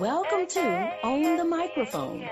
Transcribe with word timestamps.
Welcome 0.00 0.46
to 0.48 0.92
Own 1.04 1.36
the 1.36 1.44
Microphone. 1.44 2.28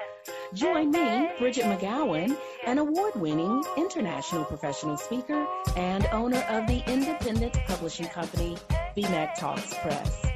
Join 0.54 0.90
me, 0.90 1.30
Bridgett 1.38 1.64
McGowen, 1.64 2.36
an 2.66 2.78
award 2.78 3.14
winning 3.14 3.62
international 3.76 4.44
professional 4.44 4.96
speaker 4.96 5.46
and 5.76 6.06
owner 6.06 6.44
of 6.48 6.66
the 6.66 6.82
independent 6.90 7.54
publishing 7.66 8.06
company, 8.06 8.56
BMcTALKS 8.96 9.80
Press. 9.82 10.29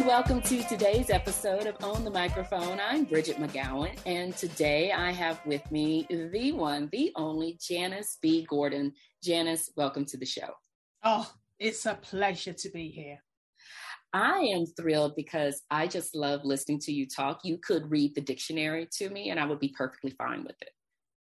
And 0.00 0.08
welcome 0.08 0.40
to 0.40 0.62
today's 0.62 1.10
episode 1.10 1.66
of 1.66 1.76
Own 1.82 2.04
the 2.04 2.10
Microphone. 2.10 2.80
I'm 2.80 3.04
Bridgett 3.04 3.36
McGowen, 3.36 3.98
and 4.06 4.34
today 4.34 4.92
I 4.92 5.10
have 5.12 5.44
with 5.44 5.70
me 5.70 6.06
the 6.08 6.52
one, 6.52 6.88
the 6.90 7.12
only 7.16 7.58
Janice 7.60 8.16
B. 8.22 8.46
Gordon. 8.48 8.94
Janice, 9.22 9.70
welcome 9.76 10.06
to 10.06 10.16
the 10.16 10.24
show. 10.24 10.54
Oh, 11.04 11.30
it's 11.58 11.84
a 11.84 11.96
pleasure 11.96 12.54
to 12.54 12.70
be 12.70 12.88
here. 12.88 13.18
I 14.14 14.38
am 14.38 14.64
thrilled 14.64 15.16
because 15.16 15.60
I 15.70 15.86
just 15.86 16.14
love 16.14 16.46
listening 16.46 16.78
to 16.84 16.92
you 16.92 17.06
talk. 17.06 17.40
You 17.44 17.58
could 17.58 17.90
read 17.90 18.14
the 18.14 18.22
dictionary 18.22 18.88
to 18.92 19.10
me, 19.10 19.28
and 19.28 19.38
I 19.38 19.44
would 19.44 19.60
be 19.60 19.74
perfectly 19.76 20.12
fine 20.12 20.44
with 20.44 20.56
it. 20.62 20.70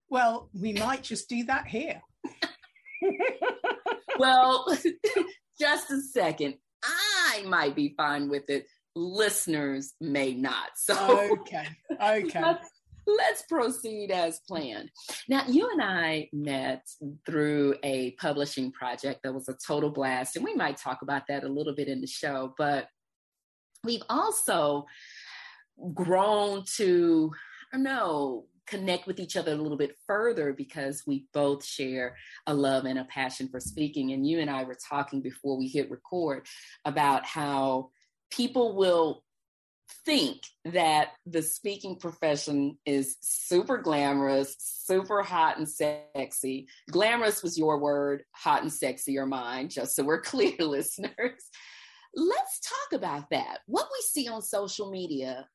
Well, 0.07 0.49
we 0.53 0.71
might 0.71 1.03
just 1.03 1.27
do 1.27 1.43
that 1.47 1.67
here. 1.67 2.01
well, 4.17 4.73
just 5.59 5.91
a 5.91 5.99
second. 6.13 6.55
I 7.29 7.43
might 7.43 7.75
be 7.75 7.93
fine 7.95 8.29
with 8.29 8.49
it. 8.49 8.65
Listeners 8.95 9.93
may 10.01 10.33
not. 10.33 10.69
So 10.75 11.29
okay, 11.41 11.67
okay. 12.01 12.41
Let's, 12.41 12.69
let's 13.05 13.41
proceed 13.43 14.11
as 14.11 14.39
planned. 14.47 14.89
Now, 15.27 15.43
you 15.47 15.69
and 15.71 15.81
I 15.81 16.29
met 16.33 16.87
through 17.25 17.75
a 17.83 18.11
publishing 18.11 18.71
project 18.71 19.21
that 19.23 19.33
was 19.33 19.47
a 19.47 19.57
total 19.65 19.91
blast, 19.91 20.35
and 20.35 20.43
we 20.43 20.55
might 20.55 20.77
talk 20.77 21.01
about 21.01 21.27
that 21.27 21.43
a 21.43 21.49
little 21.49 21.73
bit 21.73 21.87
in 21.87 22.01
the 22.01 22.07
show. 22.07 22.53
But 22.57 22.87
we've 23.83 24.03
also 24.09 24.85
grown 25.93 26.63
to, 26.77 27.31
I 27.71 27.77
don't 27.77 27.83
know, 27.83 28.45
connect 28.69 29.07
with 29.07 29.19
each 29.19 29.35
other 29.35 29.53
a 29.53 29.55
little 29.55 29.77
bit 29.77 29.95
further 30.05 30.53
because 30.53 31.03
we 31.07 31.25
both 31.33 31.65
share 31.65 32.15
a 32.47 32.53
love 32.53 32.85
and 32.85 32.99
a 32.99 33.05
passion 33.05 33.49
for 33.49 33.59
speaking. 33.59 34.11
And 34.11 34.27
you 34.27 34.39
and 34.39 34.49
I 34.49 34.63
were 34.63 34.77
talking 34.89 35.21
before 35.21 35.57
we 35.57 35.67
hit 35.67 35.89
record 35.89 36.45
about 36.85 37.25
how 37.25 37.89
people 38.29 38.75
will 38.75 39.23
think 40.05 40.41
that 40.65 41.09
the 41.25 41.41
speaking 41.41 41.95
profession 41.95 42.77
is 42.85 43.17
super 43.21 43.77
glamorous, 43.77 44.55
super 44.59 45.23
hot 45.23 45.57
and 45.57 45.67
sexy. 45.67 46.67
Glamorous 46.91 47.41
was 47.41 47.57
your 47.57 47.79
word, 47.79 48.23
hot 48.31 48.61
and 48.61 48.71
sexy 48.71 49.17
are 49.17 49.25
mine, 49.25 49.69
just 49.69 49.95
so 49.95 50.03
we're 50.03 50.21
clear, 50.21 50.55
listeners. 50.59 51.43
Let's 52.15 52.59
talk 52.59 52.99
about 52.99 53.29
that. 53.31 53.59
What 53.65 53.87
we 53.91 54.01
see 54.01 54.27
on 54.27 54.41
social 54.41 54.89
media 54.89 55.47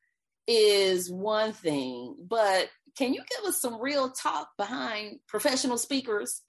is 0.47 1.11
one 1.11 1.53
thing, 1.53 2.15
but 2.19 2.69
can 2.97 3.13
you 3.13 3.21
give 3.29 3.45
us 3.45 3.61
some 3.61 3.81
real 3.81 4.09
talk 4.09 4.49
behind 4.57 5.19
professional 5.27 5.77
speakers? 5.77 6.41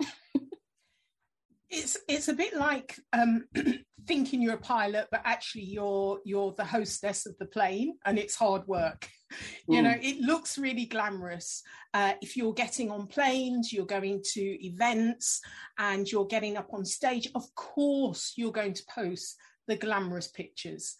it's 1.70 1.96
it's 2.08 2.28
a 2.28 2.34
bit 2.34 2.56
like 2.56 2.98
um, 3.12 3.44
thinking 4.06 4.40
you're 4.40 4.54
a 4.54 4.58
pilot, 4.58 5.08
but 5.10 5.22
actually 5.24 5.64
you're 5.64 6.20
you're 6.24 6.54
the 6.56 6.64
hostess 6.64 7.26
of 7.26 7.36
the 7.38 7.46
plane, 7.46 7.96
and 8.04 8.18
it's 8.18 8.36
hard 8.36 8.66
work. 8.66 9.08
You 9.68 9.82
know, 9.82 9.96
it 10.00 10.20
looks 10.20 10.56
really 10.56 10.86
glamorous. 10.86 11.64
Uh, 11.92 12.12
if 12.22 12.36
you're 12.36 12.52
getting 12.52 12.92
on 12.92 13.08
planes, 13.08 13.72
you're 13.72 13.84
going 13.84 14.22
to 14.34 14.64
events, 14.64 15.40
and 15.80 16.06
you're 16.08 16.28
getting 16.28 16.56
up 16.56 16.72
on 16.72 16.84
stage. 16.84 17.28
Of 17.34 17.52
course, 17.56 18.34
you're 18.36 18.52
going 18.52 18.74
to 18.74 18.84
post 18.88 19.36
the 19.66 19.74
glamorous 19.74 20.28
pictures 20.28 20.94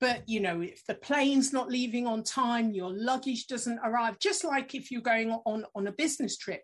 but 0.00 0.28
you 0.28 0.40
know 0.40 0.60
if 0.60 0.84
the 0.86 0.94
plane's 0.94 1.52
not 1.52 1.68
leaving 1.68 2.06
on 2.06 2.22
time 2.22 2.72
your 2.72 2.90
luggage 2.92 3.46
doesn't 3.46 3.80
arrive 3.84 4.18
just 4.18 4.44
like 4.44 4.74
if 4.74 4.90
you're 4.90 5.00
going 5.00 5.30
on 5.44 5.64
on 5.74 5.86
a 5.86 5.92
business 5.92 6.36
trip 6.36 6.62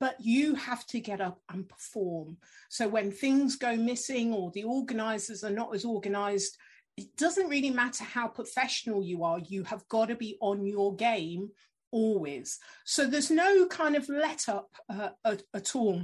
but 0.00 0.16
you 0.20 0.54
have 0.54 0.86
to 0.86 1.00
get 1.00 1.20
up 1.20 1.40
and 1.50 1.68
perform. 1.68 2.36
So 2.68 2.86
when 2.86 3.10
things 3.10 3.56
go 3.56 3.76
missing 3.76 4.32
or 4.32 4.50
the 4.52 4.64
organizers 4.64 5.42
are 5.42 5.50
not 5.50 5.74
as 5.74 5.84
organized 5.84 6.56
it 6.96 7.16
doesn't 7.16 7.48
really 7.48 7.70
matter 7.70 8.04
how 8.04 8.28
professional 8.28 9.02
you 9.04 9.22
are 9.24 9.38
you 9.38 9.64
have 9.64 9.86
got 9.88 10.06
to 10.06 10.16
be 10.16 10.36
on 10.40 10.66
your 10.66 10.94
game 10.96 11.50
always. 11.90 12.58
So 12.84 13.06
there's 13.06 13.30
no 13.30 13.66
kind 13.66 13.96
of 13.96 14.08
let 14.08 14.48
up 14.48 14.68
uh, 14.90 15.10
at, 15.24 15.42
at 15.54 15.74
all. 15.74 16.02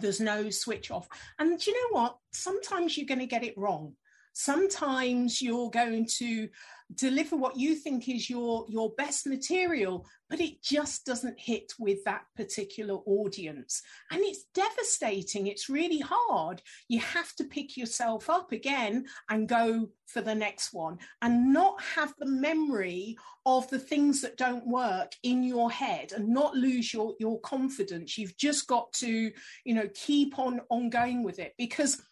There's 0.00 0.20
no 0.20 0.50
switch 0.50 0.90
off. 0.90 1.08
And 1.38 1.64
you 1.66 1.72
know 1.72 2.00
what? 2.00 2.18
Sometimes 2.32 2.96
you're 2.96 3.06
going 3.06 3.20
to 3.20 3.26
get 3.26 3.44
it 3.44 3.56
wrong 3.56 3.94
sometimes 4.34 5.40
you're 5.40 5.70
going 5.70 6.06
to 6.18 6.48
deliver 6.94 7.34
what 7.34 7.56
you 7.56 7.74
think 7.74 8.08
is 8.08 8.28
your 8.28 8.66
your 8.68 8.90
best 8.90 9.26
material 9.26 10.06
but 10.34 10.40
it 10.40 10.62
just 10.62 11.04
doesn't 11.04 11.38
hit 11.38 11.72
with 11.78 12.02
that 12.04 12.24
particular 12.36 12.94
audience. 12.94 13.82
And 14.10 14.20
it's 14.22 14.44
devastating. 14.54 15.46
It's 15.46 15.68
really 15.68 16.00
hard. 16.00 16.62
You 16.88 17.00
have 17.00 17.34
to 17.36 17.44
pick 17.44 17.76
yourself 17.76 18.30
up 18.30 18.50
again 18.50 19.06
and 19.28 19.48
go 19.48 19.90
for 20.06 20.22
the 20.22 20.34
next 20.34 20.72
one 20.72 20.98
and 21.22 21.52
not 21.52 21.80
have 21.82 22.14
the 22.18 22.26
memory 22.26 23.16
of 23.46 23.68
the 23.70 23.78
things 23.78 24.22
that 24.22 24.36
don't 24.36 24.66
work 24.66 25.12
in 25.22 25.44
your 25.44 25.70
head 25.70 26.12
and 26.12 26.28
not 26.28 26.56
lose 26.56 26.92
your 26.92 27.14
your 27.20 27.38
confidence. 27.40 28.16
You've 28.16 28.36
just 28.36 28.66
got 28.66 28.92
to 28.94 29.30
you 29.64 29.74
know 29.74 29.88
keep 29.94 30.38
on 30.38 30.60
on 30.70 30.90
going 30.90 31.22
with 31.22 31.38
it 31.38 31.54
because 31.58 32.02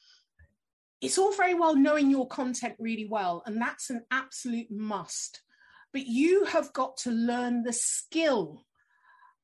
it's 1.03 1.19
all 1.19 1.33
very 1.33 1.55
well 1.55 1.75
knowing 1.75 2.11
your 2.11 2.29
content 2.29 2.75
really 2.79 3.07
well, 3.07 3.43
and 3.45 3.61
that's 3.61 3.91
an 3.91 4.05
absolute 4.11 4.71
must. 4.71 5.43
But 5.93 6.07
you 6.07 6.45
have 6.45 6.73
got 6.73 6.97
to 6.99 7.11
learn 7.11 7.65
the 7.65 7.73
skill 7.73 8.65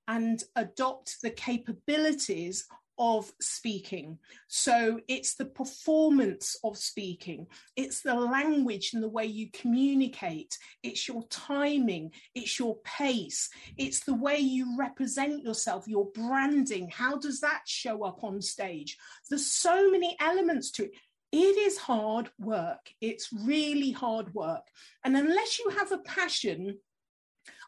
and 0.06 0.42
adopt 0.56 1.16
the 1.20 1.30
capabilities 1.30 2.66
of 2.98 3.32
speaking. 3.40 4.18
So 4.48 5.00
it's 5.06 5.34
the 5.34 5.44
performance 5.44 6.56
of 6.64 6.76
speaking, 6.76 7.46
it's 7.76 8.00
the 8.00 8.14
language 8.14 8.90
and 8.92 9.02
the 9.02 9.08
way 9.08 9.24
you 9.26 9.50
communicate, 9.52 10.58
it's 10.82 11.06
your 11.06 11.22
timing, 11.28 12.12
it's 12.34 12.58
your 12.58 12.76
pace, 12.84 13.50
it's 13.76 14.00
the 14.00 14.14
way 14.14 14.38
you 14.38 14.76
represent 14.76 15.44
yourself, 15.44 15.86
your 15.86 16.06
branding. 16.06 16.88
How 16.88 17.18
does 17.18 17.40
that 17.40 17.62
show 17.66 18.02
up 18.04 18.24
on 18.24 18.42
stage? 18.42 18.96
There's 19.30 19.46
so 19.46 19.90
many 19.90 20.16
elements 20.20 20.72
to 20.72 20.84
it 20.84 20.90
it 21.32 21.56
is 21.58 21.78
hard 21.78 22.30
work. 22.38 22.90
It's 23.00 23.28
really 23.32 23.92
hard 23.92 24.34
work. 24.34 24.62
And 25.04 25.16
unless 25.16 25.58
you 25.58 25.70
have 25.70 25.92
a 25.92 25.98
passion, 25.98 26.78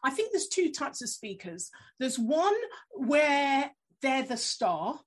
I 0.03 0.09
think 0.09 0.31
there's 0.31 0.47
two 0.47 0.71
types 0.71 1.01
of 1.01 1.09
speakers. 1.09 1.69
There's 1.99 2.17
one 2.17 2.55
where 2.91 3.71
they're 4.01 4.23
the 4.23 4.37
star, 4.37 4.99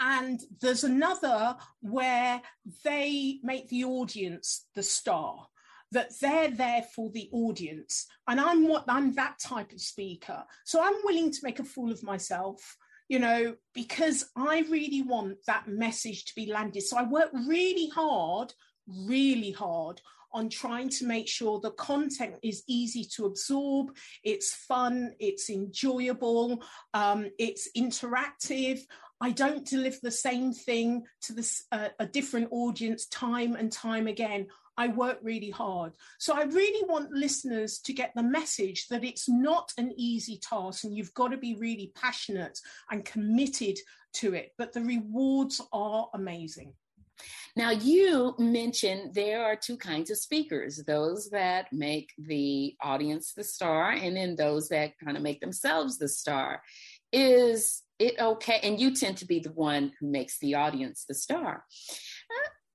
and 0.00 0.40
there's 0.60 0.84
another 0.84 1.56
where 1.80 2.42
they 2.84 3.38
make 3.42 3.68
the 3.68 3.84
audience 3.84 4.66
the 4.74 4.82
star 4.82 5.46
that 5.92 6.10
they're 6.20 6.50
there 6.50 6.82
for 6.94 7.10
the 7.10 7.28
audience 7.32 8.06
and 8.28 8.40
i'm 8.40 8.68
what 8.68 8.84
i'm 8.88 9.14
that 9.14 9.38
type 9.38 9.72
of 9.72 9.80
speaker 9.80 10.44
so 10.64 10.82
i'm 10.82 10.94
willing 11.04 11.30
to 11.30 11.40
make 11.42 11.58
a 11.60 11.64
fool 11.64 11.90
of 11.90 12.02
myself 12.02 12.76
you 13.08 13.18
know, 13.18 13.54
because 13.74 14.30
I 14.36 14.64
really 14.68 15.02
want 15.02 15.38
that 15.46 15.68
message 15.68 16.24
to 16.26 16.34
be 16.34 16.50
landed. 16.52 16.82
So 16.82 16.96
I 16.96 17.04
work 17.04 17.30
really 17.46 17.88
hard, 17.88 18.52
really 18.88 19.52
hard 19.52 20.00
on 20.32 20.48
trying 20.50 20.88
to 20.90 21.06
make 21.06 21.28
sure 21.28 21.60
the 21.60 21.70
content 21.72 22.34
is 22.42 22.62
easy 22.68 23.04
to 23.04 23.24
absorb, 23.24 23.96
it's 24.22 24.54
fun, 24.54 25.12
it's 25.18 25.48
enjoyable, 25.48 26.62
um, 26.92 27.30
it's 27.38 27.70
interactive. 27.76 28.80
I 29.18 29.30
don't 29.30 29.64
deliver 29.64 29.96
the 30.02 30.10
same 30.10 30.52
thing 30.52 31.04
to 31.22 31.32
this, 31.32 31.64
uh, 31.72 31.88
a 31.98 32.06
different 32.06 32.48
audience 32.50 33.06
time 33.06 33.54
and 33.54 33.72
time 33.72 34.06
again. 34.06 34.48
I 34.76 34.88
work 34.88 35.18
really 35.22 35.50
hard. 35.50 35.92
So 36.18 36.34
I 36.34 36.42
really 36.42 36.86
want 36.88 37.12
listeners 37.12 37.78
to 37.80 37.92
get 37.92 38.12
the 38.14 38.22
message 38.22 38.88
that 38.88 39.04
it's 39.04 39.28
not 39.28 39.72
an 39.78 39.92
easy 39.96 40.38
task 40.38 40.84
and 40.84 40.94
you've 40.94 41.14
got 41.14 41.28
to 41.28 41.36
be 41.36 41.54
really 41.54 41.92
passionate 41.94 42.58
and 42.90 43.04
committed 43.04 43.78
to 44.14 44.34
it, 44.34 44.52
but 44.58 44.72
the 44.72 44.82
rewards 44.82 45.60
are 45.72 46.08
amazing. 46.14 46.72
Now, 47.54 47.70
you 47.70 48.34
mentioned 48.38 49.14
there 49.14 49.42
are 49.42 49.56
two 49.56 49.78
kinds 49.78 50.10
of 50.10 50.18
speakers 50.18 50.76
those 50.86 51.30
that 51.30 51.72
make 51.72 52.12
the 52.18 52.76
audience 52.82 53.32
the 53.32 53.44
star, 53.44 53.92
and 53.92 54.14
then 54.14 54.36
those 54.36 54.68
that 54.68 54.98
kind 55.02 55.16
of 55.16 55.22
make 55.22 55.40
themselves 55.40 55.98
the 55.98 56.08
star. 56.08 56.62
Is 57.12 57.82
it 57.98 58.16
okay? 58.20 58.60
And 58.62 58.78
you 58.78 58.94
tend 58.94 59.16
to 59.18 59.26
be 59.26 59.40
the 59.40 59.52
one 59.52 59.92
who 59.98 60.06
makes 60.06 60.38
the 60.38 60.56
audience 60.56 61.06
the 61.08 61.14
star. 61.14 61.64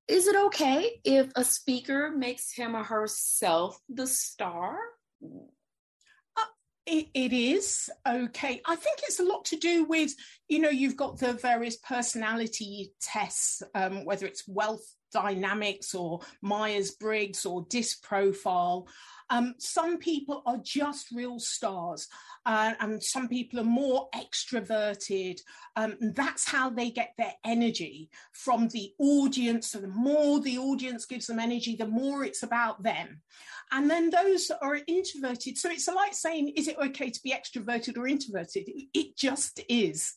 Is 0.08 0.26
it 0.26 0.36
okay 0.46 1.00
if 1.04 1.30
a 1.36 1.44
speaker 1.44 2.10
makes 2.10 2.52
him 2.52 2.74
or 2.74 2.84
herself 2.84 3.78
the 3.88 4.06
star? 4.06 4.76
Uh, 5.24 6.40
it, 6.86 7.06
it 7.14 7.32
is 7.32 7.88
okay. 8.06 8.60
I 8.66 8.76
think 8.76 9.00
it's 9.04 9.20
a 9.20 9.24
lot 9.24 9.44
to 9.46 9.56
do 9.56 9.84
with, 9.84 10.12
you 10.48 10.58
know, 10.58 10.70
you've 10.70 10.96
got 10.96 11.18
the 11.18 11.34
various 11.34 11.76
personality 11.76 12.92
tests, 13.00 13.62
um, 13.74 14.04
whether 14.04 14.26
it's 14.26 14.46
wealth 14.48 14.84
dynamics 15.12 15.94
or 15.94 16.20
Myers 16.40 16.92
Briggs 16.92 17.46
or 17.46 17.66
DISC 17.68 18.02
profile. 18.02 18.88
Um, 19.32 19.54
some 19.56 19.96
people 19.96 20.42
are 20.44 20.58
just 20.62 21.10
real 21.10 21.38
stars, 21.40 22.06
uh, 22.44 22.74
and 22.80 23.02
some 23.02 23.28
people 23.28 23.60
are 23.60 23.64
more 23.64 24.10
extroverted. 24.14 25.40
Um, 25.74 25.96
that's 26.14 26.46
how 26.46 26.68
they 26.68 26.90
get 26.90 27.14
their 27.16 27.32
energy 27.42 28.10
from 28.32 28.68
the 28.68 28.92
audience. 28.98 29.70
So 29.70 29.78
the 29.78 29.88
more 29.88 30.38
the 30.38 30.58
audience 30.58 31.06
gives 31.06 31.28
them 31.28 31.38
energy, 31.38 31.76
the 31.76 31.86
more 31.86 32.24
it's 32.24 32.42
about 32.42 32.82
them. 32.82 33.22
And 33.70 33.90
then 33.90 34.10
those 34.10 34.50
are 34.60 34.80
introverted. 34.86 35.56
So 35.56 35.70
it's 35.70 35.88
like 35.88 36.12
saying, 36.12 36.50
is 36.50 36.68
it 36.68 36.76
okay 36.76 37.08
to 37.08 37.22
be 37.22 37.32
extroverted 37.32 37.96
or 37.96 38.06
introverted? 38.06 38.68
It 38.92 39.16
just 39.16 39.60
is. 39.66 40.12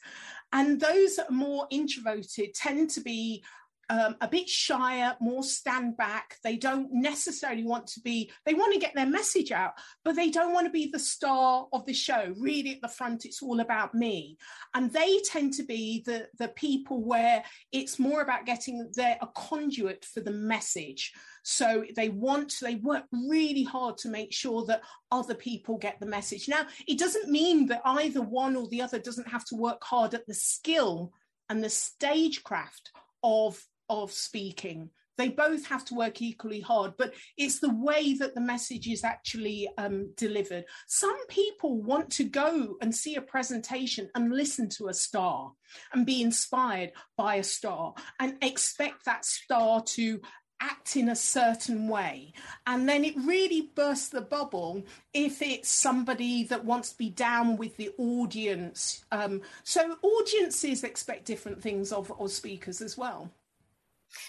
And 0.52 0.78
those 0.78 1.16
that 1.16 1.30
are 1.30 1.34
more 1.34 1.68
introverted 1.70 2.54
tend 2.54 2.90
to 2.92 3.02
be 3.02 3.46
um, 3.90 4.16
a 4.22 4.28
bit 4.28 4.50
shyer, 4.50 5.16
more 5.20 5.44
stand 5.44 5.98
back. 5.98 6.38
They 6.44 6.58
don't 6.58 6.90
necessarily 6.92 7.64
want 7.64 7.88
to 7.88 8.00
be, 8.00 8.32
they 8.46 8.54
want 8.54 8.74
to 8.74 8.80
get 8.80 8.96
their 8.96 9.06
message 9.06 9.52
out, 9.52 9.74
but 10.04 10.16
they 10.16 10.30
don't 10.30 10.54
want 10.54 10.66
to 10.66 10.72
be 10.72 10.90
the 10.92 11.00
star 11.00 11.68
of 11.72 11.86
the 11.86 11.94
show. 11.94 12.34
Really 12.38 12.76
at 12.76 12.82
the 12.82 12.88
front, 12.88 13.26
it's 13.26 13.42
all 13.42 13.60
about 13.60 13.94
me. 13.94 14.38
And 14.74 14.92
they 14.92 15.20
tend 15.26 15.54
to 15.54 15.64
be 15.64 16.04
the, 16.06 16.28
the 16.38 16.50
people 16.50 17.04
where 17.04 17.44
it's 17.72 18.00
more 18.00 18.22
about 18.22 18.46
getting, 18.46 18.90
they're 18.96 19.18
a 19.22 19.28
conduit 19.28 20.06
for 20.06 20.22
the 20.22 20.32
message. 20.32 21.14
So 21.44 21.86
they 21.96 22.10
want, 22.10 22.56
they 22.60 22.76
work 22.76 23.04
really 23.12 23.64
hard 23.64 24.00
to 24.00 24.10
make 24.10 24.34
sure 24.34 24.66
that 24.66 24.82
other 25.12 25.36
people 25.36 25.78
get 25.78 26.00
the 26.00 26.08
message. 26.08 26.50
Now, 26.50 26.66
it 26.88 26.98
doesn't 26.98 27.30
mean 27.30 27.68
that 27.68 27.82
either 27.86 28.22
one 28.22 28.56
or 28.56 28.68
the 28.68 28.82
other 28.82 28.98
doesn't 28.98 29.28
have 29.28 29.46
to 29.46 29.56
work 29.56 29.84
hard 29.84 30.16
at 30.16 30.26
the 30.26 30.34
skill 30.34 31.14
and 31.50 31.64
the 31.64 31.70
stagecraft 31.70 32.92
of 33.24 33.64
of 33.90 34.12
speaking. 34.12 34.90
They 35.18 35.30
both 35.30 35.66
have 35.68 35.86
to 35.86 35.96
work 35.96 36.22
equally 36.22 36.60
hard 36.60 36.94
but 36.98 37.14
it's 37.38 37.60
the 37.60 37.74
way 37.74 38.14
that 38.16 38.36
the 38.36 38.42
message 38.42 38.88
is 38.88 39.04
actually 39.04 39.70
um, 39.78 40.12
delivered. 40.18 40.66
Some 40.88 41.26
people 41.28 41.82
want 41.82 42.10
to 42.12 42.24
go 42.24 42.76
and 42.82 42.94
see 42.94 43.16
a 43.16 43.22
presentation 43.22 44.10
and 44.16 44.34
listen 44.34 44.70
to 44.70 44.88
a 44.88 44.94
star 44.94 45.52
and 45.94 46.06
be 46.06 46.22
inspired 46.22 46.92
by 47.18 47.36
a 47.36 47.44
star 47.44 47.94
and 48.20 48.38
expect 48.42 49.06
that 49.06 49.26
star 49.26 49.82
to 49.84 50.22
act 50.62 50.96
in 50.96 51.10
a 51.10 51.16
certain 51.16 51.88
way. 51.88 52.34
And 52.66 52.88
then 52.88 53.04
it 53.04 53.16
really 53.18 53.72
bursts 53.76 54.10
the 54.10 54.22
bubble 54.22 54.84
if 55.14 55.42
it's 55.42 55.70
somebody 55.70 56.46
that 56.46 56.64
wants 56.64 56.92
to 56.92 56.98
be 56.98 57.10
down 57.10 57.58
with 57.58 57.76
the 57.76 57.92
audience. 57.98 59.04
Um, 59.12 59.42
so 59.64 59.98
audiences 60.02 60.84
expect 60.84 61.26
different 61.26 61.62
things 61.62 61.92
of, 61.92 62.12
of 62.20 62.32
speakers 62.32 62.82
as 62.82 62.98
well 62.98 63.32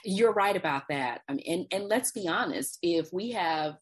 you're 0.05 0.33
right 0.33 0.57
about 0.57 0.85
that. 0.89 1.23
I 1.29 1.35
mean, 1.35 1.45
and, 1.47 1.67
and 1.73 1.89
let's 1.89 2.13
be 2.13 2.29
honest, 2.29 2.79
if 2.83 3.13
we 3.13 3.33
have 3.33 3.77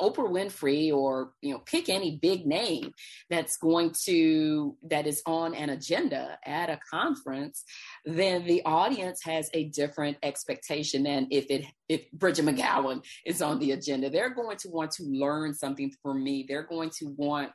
Oprah 0.00 0.28
Winfrey 0.28 0.92
or 0.92 1.32
you 1.40 1.52
know 1.52 1.60
pick 1.60 1.88
any 1.88 2.18
big 2.20 2.46
name 2.46 2.92
that's 3.30 3.56
going 3.56 3.92
to 4.04 4.76
that 4.90 5.06
is 5.06 5.22
on 5.26 5.54
an 5.54 5.70
agenda 5.70 6.38
at 6.44 6.68
a 6.68 6.80
conference 6.90 7.62
then 8.04 8.44
the 8.44 8.62
audience 8.64 9.22
has 9.22 9.48
a 9.54 9.64
different 9.64 10.16
expectation 10.22 11.04
than 11.04 11.28
if 11.30 11.46
it 11.48 11.64
if 11.88 12.10
Bridgett 12.12 12.44
McGowen 12.44 13.04
is 13.24 13.40
on 13.40 13.58
the 13.60 13.72
agenda 13.72 14.10
they're 14.10 14.34
going 14.34 14.56
to 14.58 14.68
want 14.68 14.90
to 14.92 15.04
learn 15.04 15.54
something 15.54 15.92
from 16.02 16.24
me 16.24 16.44
they're 16.48 16.66
going 16.66 16.90
to 16.98 17.14
want 17.16 17.52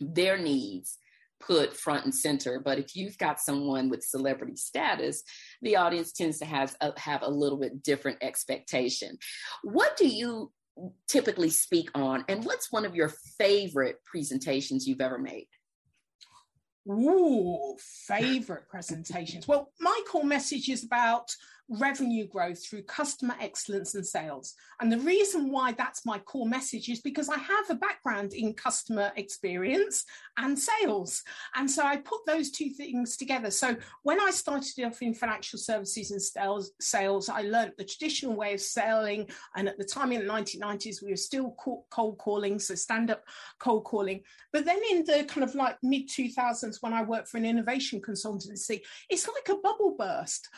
their 0.00 0.36
needs 0.36 0.98
put 1.46 1.76
front 1.76 2.04
and 2.04 2.14
center. 2.14 2.60
But 2.60 2.78
if 2.78 2.96
you've 2.96 3.18
got 3.18 3.40
someone 3.40 3.88
with 3.88 4.04
celebrity 4.04 4.56
status, 4.56 5.22
the 5.60 5.76
audience 5.76 6.12
tends 6.12 6.38
to 6.38 6.44
have 6.44 6.74
a, 6.80 6.86
uh, 6.86 6.92
have 6.96 7.22
a 7.22 7.30
little 7.30 7.58
bit 7.58 7.82
different 7.82 8.18
expectation. 8.22 9.18
What 9.62 9.96
do 9.96 10.06
you 10.06 10.52
typically 11.08 11.50
speak 11.50 11.90
on, 11.94 12.24
and 12.28 12.44
what's 12.44 12.72
one 12.72 12.86
of 12.86 12.94
your 12.94 13.12
favorite 13.38 13.96
presentations 14.04 14.86
you've 14.86 15.00
ever 15.00 15.18
made? 15.18 15.48
Ooh, 16.88 17.76
favorite 17.78 18.68
presentations. 18.68 19.46
Well, 19.46 19.70
my 19.78 20.00
core 20.08 20.24
message 20.24 20.68
is 20.68 20.84
about 20.84 21.28
revenue 21.78 22.26
growth 22.26 22.64
through 22.64 22.82
customer 22.82 23.34
excellence 23.40 23.94
and 23.94 24.06
sales. 24.06 24.54
And 24.80 24.90
the 24.90 24.98
reason 24.98 25.50
why 25.50 25.72
that's 25.72 26.04
my 26.04 26.18
core 26.18 26.46
message 26.46 26.88
is 26.88 27.00
because 27.00 27.28
I 27.28 27.38
have 27.38 27.70
a 27.70 27.74
background 27.74 28.34
in 28.34 28.54
customer 28.54 29.12
experience 29.16 30.04
and 30.36 30.58
sales. 30.58 31.22
And 31.54 31.70
so 31.70 31.84
I 31.84 31.96
put 31.96 32.26
those 32.26 32.50
two 32.50 32.70
things 32.70 33.16
together. 33.16 33.50
So 33.50 33.76
when 34.02 34.20
I 34.20 34.30
started 34.30 34.84
off 34.84 35.02
in 35.02 35.14
financial 35.14 35.58
services 35.58 36.10
and 36.10 36.20
sales, 36.20 36.72
sales 36.80 37.28
I 37.28 37.42
learned 37.42 37.72
the 37.78 37.84
traditional 37.84 38.34
way 38.34 38.54
of 38.54 38.60
selling. 38.60 39.28
And 39.56 39.68
at 39.68 39.78
the 39.78 39.84
time 39.84 40.12
in 40.12 40.26
the 40.26 40.32
1990s, 40.32 41.02
we 41.02 41.10
were 41.10 41.16
still 41.16 41.56
cold 41.90 42.18
calling, 42.18 42.58
so 42.58 42.74
stand 42.74 43.10
up 43.10 43.24
cold 43.58 43.84
calling. 43.84 44.20
But 44.52 44.64
then 44.64 44.80
in 44.90 45.04
the 45.04 45.24
kind 45.24 45.44
of 45.44 45.54
like 45.54 45.76
mid 45.82 46.08
2000s, 46.08 46.82
when 46.82 46.92
I 46.92 47.02
worked 47.02 47.28
for 47.28 47.38
an 47.38 47.46
innovation 47.46 48.00
consultancy, 48.00 48.80
it's 49.08 49.26
like 49.26 49.48
a 49.48 49.60
bubble 49.60 49.96
burst. 49.98 50.48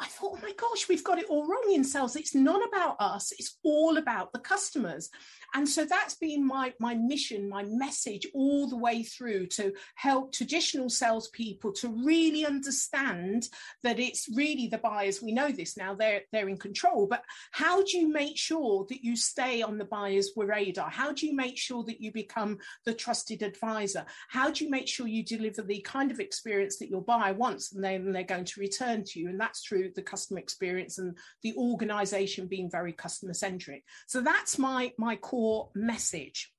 I 0.00 0.06
thought, 0.06 0.38
oh 0.38 0.42
my 0.42 0.52
gosh, 0.52 0.88
we've 0.88 1.04
got 1.04 1.18
it 1.18 1.26
all 1.28 1.46
wrong 1.46 1.70
in 1.72 1.84
sales. 1.84 2.16
It's 2.16 2.34
not 2.34 2.66
about 2.66 2.96
us, 2.98 3.32
it's 3.38 3.58
all 3.62 3.96
about 3.96 4.32
the 4.32 4.40
customers. 4.40 5.08
And 5.54 5.68
so 5.68 5.84
that's 5.84 6.16
been 6.16 6.44
my, 6.44 6.72
my 6.80 6.94
mission, 6.94 7.48
my 7.48 7.62
message 7.62 8.26
all 8.34 8.68
the 8.68 8.76
way 8.76 9.04
through 9.04 9.46
to 9.46 9.72
help 9.94 10.32
traditional 10.32 10.90
salespeople 10.90 11.72
to 11.74 11.88
really 12.04 12.44
understand 12.44 13.48
that 13.84 14.00
it's 14.00 14.28
really 14.34 14.66
the 14.66 14.78
buyers. 14.78 15.22
We 15.22 15.30
know 15.30 15.52
this 15.52 15.76
now, 15.76 15.94
they're, 15.94 16.22
they're 16.32 16.48
in 16.48 16.58
control. 16.58 17.06
But 17.06 17.22
how 17.52 17.84
do 17.84 17.96
you 17.96 18.12
make 18.12 18.36
sure 18.36 18.84
that 18.88 19.04
you 19.04 19.16
stay 19.16 19.62
on 19.62 19.78
the 19.78 19.84
buyer's 19.84 20.32
radar? 20.36 20.90
How 20.90 21.12
do 21.12 21.24
you 21.24 21.36
make 21.36 21.56
sure 21.56 21.84
that 21.84 22.00
you 22.00 22.10
become 22.10 22.58
the 22.84 22.94
trusted 22.94 23.42
advisor? 23.42 24.04
How 24.28 24.50
do 24.50 24.64
you 24.64 24.70
make 24.70 24.88
sure 24.88 25.06
you 25.06 25.22
deliver 25.22 25.62
the 25.62 25.80
kind 25.82 26.10
of 26.10 26.18
experience 26.18 26.78
that 26.78 26.90
your 26.90 27.02
buyer 27.02 27.32
wants 27.32 27.72
and 27.72 27.84
then 27.84 28.12
they're 28.12 28.24
going 28.24 28.44
to 28.46 28.60
return 28.60 29.04
to 29.04 29.20
you? 29.20 29.28
And 29.28 29.38
that's 29.38 29.62
through 29.84 29.92
the 29.94 30.02
customer 30.02 30.40
experience 30.40 30.98
and 30.98 31.16
the 31.42 31.54
organization 31.56 32.46
being 32.46 32.70
very 32.70 32.92
customer 32.92 33.34
centric. 33.34 33.84
So 34.06 34.20
that's 34.20 34.58
my, 34.58 34.92
my 34.98 35.16
core 35.16 35.44
core 35.44 35.70
message. 35.74 36.52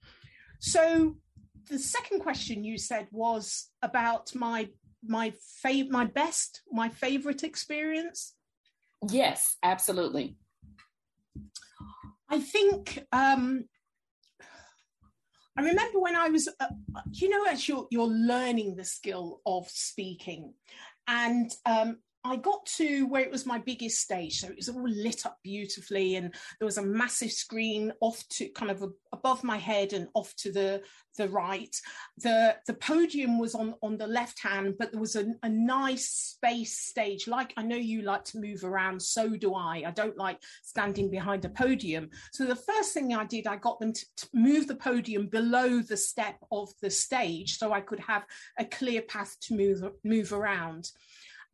So 0.59 1.15
the 1.69 1.79
second 1.79 2.19
question 2.19 2.63
you 2.63 2.77
said 2.77 3.07
was 3.11 3.69
about 3.81 4.35
my 4.35 4.69
my 5.07 5.33
fav- 5.63 5.89
my 5.89 6.05
best 6.05 6.61
my 6.71 6.89
favorite 6.89 7.43
experience 7.43 8.33
yes 9.09 9.55
absolutely 9.61 10.35
i 12.29 12.39
think 12.39 13.05
um 13.11 13.65
i 15.57 15.61
remember 15.61 15.99
when 15.99 16.15
i 16.15 16.27
was 16.27 16.49
uh, 16.59 16.67
you 17.11 17.29
know 17.29 17.45
as 17.45 17.67
you're 17.67 17.87
you're 17.91 18.15
learning 18.33 18.75
the 18.75 18.83
skill 18.83 19.41
of 19.45 19.69
speaking 19.69 20.53
and 21.07 21.51
um 21.67 21.97
I 22.25 22.37
got 22.37 22.65
to 22.77 23.05
where 23.05 23.21
it 23.21 23.31
was 23.31 23.45
my 23.45 23.59
biggest 23.59 24.01
stage. 24.01 24.39
So 24.39 24.47
it 24.47 24.55
was 24.55 24.67
all 24.67 24.89
lit 24.89 25.27
up 25.27 25.37
beautifully, 25.43 26.15
and 26.15 26.33
there 26.59 26.65
was 26.65 26.79
a 26.79 26.85
massive 26.85 27.31
screen 27.31 27.93
off 28.01 28.27
to 28.29 28.49
kind 28.49 28.71
of 28.71 28.83
above 29.13 29.43
my 29.43 29.57
head 29.57 29.93
and 29.93 30.07
off 30.15 30.35
to 30.37 30.51
the 30.51 30.81
the 31.17 31.29
right. 31.29 31.73
The 32.17 32.57
the 32.65 32.73
podium 32.73 33.37
was 33.37 33.53
on 33.53 33.75
on 33.83 33.97
the 33.97 34.07
left 34.07 34.41
hand, 34.41 34.73
but 34.79 34.91
there 34.91 34.99
was 34.99 35.15
a, 35.15 35.25
a 35.43 35.49
nice 35.49 36.09
space 36.09 36.79
stage. 36.79 37.27
Like 37.27 37.53
I 37.57 37.63
know 37.63 37.75
you 37.75 38.01
like 38.01 38.25
to 38.25 38.39
move 38.39 38.63
around, 38.63 38.99
so 38.99 39.29
do 39.29 39.53
I. 39.53 39.83
I 39.85 39.91
don't 39.91 40.17
like 40.17 40.41
standing 40.63 41.11
behind 41.11 41.45
a 41.45 41.49
podium. 41.49 42.09
So 42.31 42.45
the 42.45 42.55
first 42.55 42.93
thing 42.93 43.13
I 43.13 43.25
did, 43.25 43.45
I 43.45 43.57
got 43.57 43.79
them 43.79 43.93
to, 43.93 44.05
to 44.17 44.27
move 44.33 44.67
the 44.67 44.75
podium 44.75 45.27
below 45.27 45.81
the 45.81 45.97
step 45.97 46.37
of 46.51 46.69
the 46.81 46.89
stage, 46.89 47.59
so 47.59 47.71
I 47.71 47.81
could 47.81 47.99
have 47.99 48.25
a 48.57 48.65
clear 48.65 49.03
path 49.03 49.37
to 49.41 49.55
move 49.55 49.83
move 50.03 50.33
around. 50.33 50.91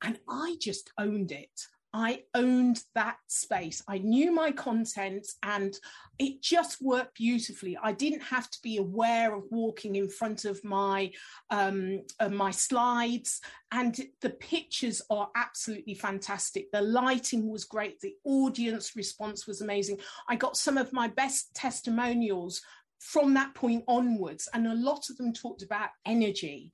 And 0.01 0.19
I 0.27 0.55
just 0.59 0.91
owned 0.97 1.31
it. 1.31 1.67
I 1.93 2.23
owned 2.35 2.81
that 2.95 3.17
space. 3.27 3.83
I 3.87 3.97
knew 3.97 4.31
my 4.33 4.51
content 4.51 5.27
and 5.43 5.77
it 6.19 6.41
just 6.41 6.81
worked 6.81 7.15
beautifully. 7.15 7.77
I 7.81 7.91
didn't 7.91 8.21
have 8.21 8.49
to 8.51 8.57
be 8.63 8.77
aware 8.77 9.35
of 9.35 9.43
walking 9.51 9.97
in 9.97 10.07
front 10.07 10.45
of 10.45 10.63
my 10.63 11.11
um, 11.49 12.03
my 12.29 12.51
slides, 12.51 13.41
and 13.71 13.99
the 14.21 14.29
pictures 14.29 15.01
are 15.09 15.29
absolutely 15.35 15.95
fantastic. 15.95 16.71
The 16.71 16.81
lighting 16.81 17.49
was 17.49 17.65
great. 17.65 17.99
The 17.99 18.15
audience 18.23 18.95
response 18.95 19.45
was 19.45 19.61
amazing. 19.61 19.99
I 20.29 20.35
got 20.37 20.55
some 20.55 20.77
of 20.77 20.93
my 20.93 21.09
best 21.09 21.53
testimonials 21.55 22.61
from 22.99 23.33
that 23.33 23.53
point 23.53 23.83
onwards, 23.87 24.47
and 24.53 24.67
a 24.67 24.75
lot 24.75 25.09
of 25.09 25.17
them 25.17 25.33
talked 25.33 25.63
about 25.63 25.89
energy. 26.05 26.71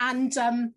And 0.00 0.36
um, 0.38 0.74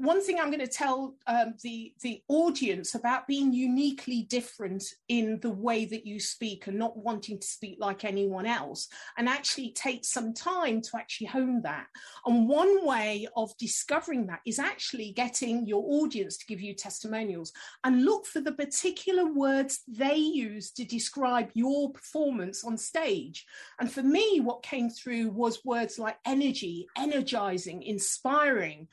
one 0.00 0.22
thing 0.22 0.38
I'm 0.38 0.50
going 0.50 0.60
to 0.60 0.66
tell 0.66 1.14
um, 1.26 1.54
the 1.62 1.92
the 2.00 2.22
audience 2.28 2.94
about 2.94 3.26
being 3.26 3.52
uniquely 3.52 4.22
different 4.22 4.82
in 5.08 5.38
the 5.40 5.50
way 5.50 5.84
that 5.84 6.06
you 6.06 6.18
speak 6.18 6.66
and 6.66 6.78
not 6.78 6.96
wanting 6.96 7.38
to 7.38 7.46
speak 7.46 7.76
like 7.78 8.04
anyone 8.04 8.46
else, 8.46 8.88
and 9.16 9.28
actually 9.28 9.72
take 9.72 10.04
some 10.04 10.32
time 10.32 10.80
to 10.82 10.96
actually 10.96 11.26
hone 11.28 11.62
that. 11.62 11.86
And 12.24 12.48
one 12.48 12.86
way 12.86 13.28
of 13.36 13.56
discovering 13.58 14.26
that 14.26 14.40
is 14.46 14.58
actually 14.58 15.12
getting 15.12 15.66
your 15.66 15.84
audience 15.86 16.38
to 16.38 16.46
give 16.46 16.60
you 16.60 16.74
testimonials 16.74 17.52
and 17.84 18.04
look 18.04 18.26
for 18.26 18.40
the 18.40 18.52
particular 18.52 19.26
words 19.32 19.80
they 19.86 20.16
use 20.16 20.70
to 20.72 20.84
describe 20.84 21.50
your 21.54 21.92
performance 21.92 22.64
on 22.64 22.76
stage. 22.76 23.44
And 23.78 23.92
for 23.92 24.02
me, 24.02 24.40
what 24.40 24.62
came 24.62 24.88
through 24.88 25.30
was 25.30 25.64
words 25.64 25.98
like 25.98 26.16
energy, 26.24 26.86
energizing, 26.96 27.82
inspiring. 27.82 28.88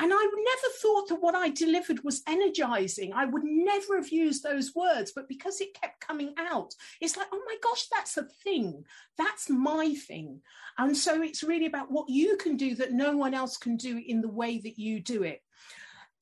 And 0.00 0.12
I 0.12 0.16
never 0.52 0.74
thought 0.80 1.08
that 1.08 1.22
what 1.22 1.34
I 1.34 1.48
delivered 1.48 2.04
was 2.04 2.22
energizing. 2.26 3.12
I 3.12 3.24
would 3.24 3.44
never 3.44 3.96
have 3.96 4.10
used 4.10 4.42
those 4.42 4.74
words, 4.74 5.12
but 5.14 5.28
because 5.28 5.60
it 5.60 5.80
kept 5.80 6.00
coming 6.00 6.34
out, 6.38 6.74
it's 7.00 7.16
like, 7.16 7.28
oh 7.32 7.42
my 7.46 7.56
gosh, 7.62 7.86
that's 7.88 8.16
a 8.16 8.24
thing. 8.44 8.84
That's 9.18 9.48
my 9.48 9.94
thing. 9.94 10.40
And 10.78 10.96
so 10.96 11.22
it's 11.22 11.42
really 11.42 11.66
about 11.66 11.90
what 11.90 12.08
you 12.08 12.36
can 12.36 12.56
do 12.56 12.74
that 12.76 12.92
no 12.92 13.16
one 13.16 13.34
else 13.34 13.56
can 13.56 13.76
do 13.76 14.02
in 14.04 14.20
the 14.20 14.28
way 14.28 14.58
that 14.58 14.78
you 14.78 15.00
do 15.00 15.22
it. 15.22 15.42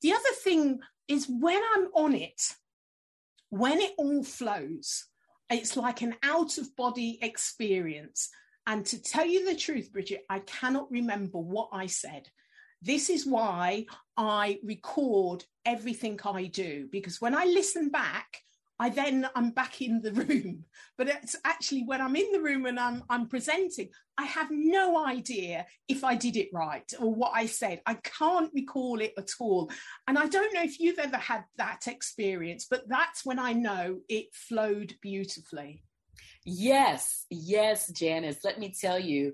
The 0.01 0.13
other 0.13 0.33
thing 0.43 0.79
is 1.07 1.27
when 1.27 1.61
I'm 1.75 1.87
on 1.93 2.15
it, 2.15 2.55
when 3.49 3.79
it 3.79 3.93
all 3.97 4.23
flows, 4.23 5.05
it's 5.49 5.75
like 5.75 6.01
an 6.01 6.15
out 6.23 6.57
of 6.57 6.75
body 6.75 7.19
experience. 7.21 8.29
And 8.67 8.85
to 8.87 9.01
tell 9.01 9.25
you 9.25 9.45
the 9.45 9.55
truth, 9.55 9.91
Bridgett, 9.91 10.25
I 10.29 10.39
cannot 10.39 10.89
remember 10.91 11.39
what 11.39 11.69
I 11.73 11.87
said. 11.87 12.29
This 12.81 13.09
is 13.09 13.25
why 13.25 13.85
I 14.29 14.59
record 14.63 15.45
everything 15.65 16.19
I 16.23 16.45
do, 16.45 16.87
because 16.91 17.19
when 17.19 17.35
I 17.35 17.45
listen 17.45 17.89
back, 17.89 18.37
I 18.79 18.89
then 18.89 19.27
I'm 19.35 19.51
back 19.51 19.81
in 19.81 20.01
the 20.01 20.11
room. 20.23 20.65
But 20.97 21.07
it's 21.07 21.35
actually 21.43 21.83
when 21.83 22.01
I'm 22.01 22.15
in 22.15 22.31
the 22.31 22.41
room 22.41 22.65
and 22.65 22.79
I'm 22.79 23.03
I'm 23.09 23.27
presenting, 23.27 23.89
I 24.17 24.23
have 24.25 24.49
no 24.51 25.05
idea 25.05 25.65
if 25.87 26.03
I 26.03 26.15
did 26.15 26.37
it 26.37 26.49
right 26.53 26.91
or 26.99 27.13
what 27.13 27.31
I 27.33 27.47
said. 27.47 27.81
I 27.85 27.95
can't 27.95 28.51
recall 28.53 28.99
it 29.01 29.13
at 29.17 29.29
all. 29.39 29.71
And 30.07 30.17
I 30.17 30.27
don't 30.27 30.53
know 30.53 30.63
if 30.63 30.79
you've 30.79 30.99
ever 30.99 31.17
had 31.17 31.45
that 31.57 31.87
experience, 31.87 32.67
but 32.69 32.87
that's 32.87 33.25
when 33.25 33.39
I 33.39 33.53
know 33.53 33.99
it 34.09 34.27
flowed 34.33 34.95
beautifully. 35.01 35.83
Yes, 36.45 37.25
yes, 37.29 37.87
Janice. 37.91 38.39
Let 38.43 38.59
me 38.59 38.73
tell 38.79 38.99
you, 38.99 39.33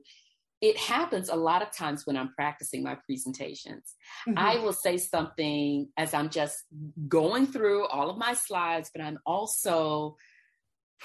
it 0.62 0.78
happens 0.78 1.30
a 1.30 1.36
lot 1.36 1.62
of 1.62 1.72
times 1.72 2.06
when 2.06 2.18
I'm 2.18 2.34
practicing 2.34 2.84
my 2.84 2.98
presentations. 3.06 3.94
Mm-hmm. 4.28 4.38
I 4.38 4.58
will 4.58 4.74
say 4.74 4.98
something 4.98 5.90
as 5.98 6.14
I'm 6.14 6.30
just 6.30 6.64
going 7.08 7.46
through 7.46 7.88
all 7.88 8.10
of 8.10 8.18
my 8.18 8.34
slides, 8.34 8.90
but 8.94 9.04
I'm 9.04 9.20
also 9.26 10.18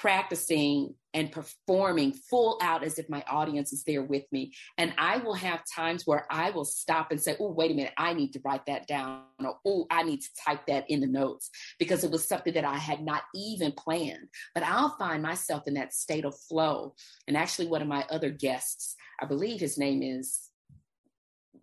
practicing 0.02 0.92
and 1.14 1.30
performing 1.30 2.12
full 2.12 2.58
out 2.60 2.82
as 2.82 2.98
if 2.98 3.08
my 3.08 3.22
audience 3.30 3.72
is 3.72 3.84
there 3.84 4.02
with 4.02 4.24
me. 4.32 4.52
And 4.76 4.92
I 4.98 5.18
will 5.18 5.34
have 5.34 5.62
times 5.72 6.04
where 6.04 6.26
I 6.28 6.50
will 6.50 6.64
stop 6.64 7.12
and 7.12 7.20
say, 7.20 7.36
Oh, 7.38 7.52
wait 7.52 7.70
a 7.70 7.74
minute, 7.74 7.92
I 7.96 8.12
need 8.12 8.32
to 8.32 8.40
write 8.44 8.66
that 8.66 8.88
down. 8.88 9.22
Or, 9.38 9.58
Oh, 9.64 9.86
I 9.92 10.02
need 10.02 10.20
to 10.20 10.28
type 10.44 10.66
that 10.66 10.90
in 10.90 11.02
the 11.02 11.06
notes 11.06 11.50
because 11.78 12.02
it 12.02 12.10
was 12.10 12.26
something 12.26 12.52
that 12.54 12.64
I 12.64 12.78
had 12.78 13.00
not 13.00 13.22
even 13.32 13.70
planned. 13.70 14.26
But 14.56 14.64
I'll 14.64 14.96
find 14.96 15.22
myself 15.22 15.68
in 15.68 15.74
that 15.74 15.94
state 15.94 16.24
of 16.24 16.36
flow. 16.36 16.96
And 17.28 17.36
actually, 17.36 17.68
one 17.68 17.82
of 17.82 17.86
my 17.86 18.04
other 18.10 18.30
guests, 18.30 18.96
I 19.20 19.26
believe 19.26 19.60
his 19.60 19.78
name 19.78 20.02
is 20.02 20.48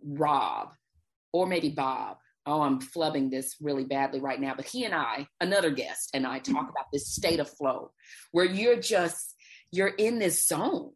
Rob 0.02 0.70
or 1.30 1.46
maybe 1.46 1.68
Bob 1.68 2.16
oh, 2.46 2.62
I'm 2.62 2.80
flubbing 2.80 3.30
this 3.30 3.56
really 3.60 3.84
badly 3.84 4.20
right 4.20 4.40
now. 4.40 4.54
But 4.56 4.66
he 4.66 4.84
and 4.84 4.94
I, 4.94 5.26
another 5.40 5.70
guest, 5.70 6.10
and 6.14 6.26
I 6.26 6.38
talk 6.38 6.68
about 6.70 6.86
this 6.92 7.08
state 7.08 7.40
of 7.40 7.50
flow 7.50 7.92
where 8.32 8.44
you're 8.44 8.80
just, 8.80 9.34
you're 9.70 9.88
in 9.88 10.18
this 10.18 10.46
zone 10.46 10.92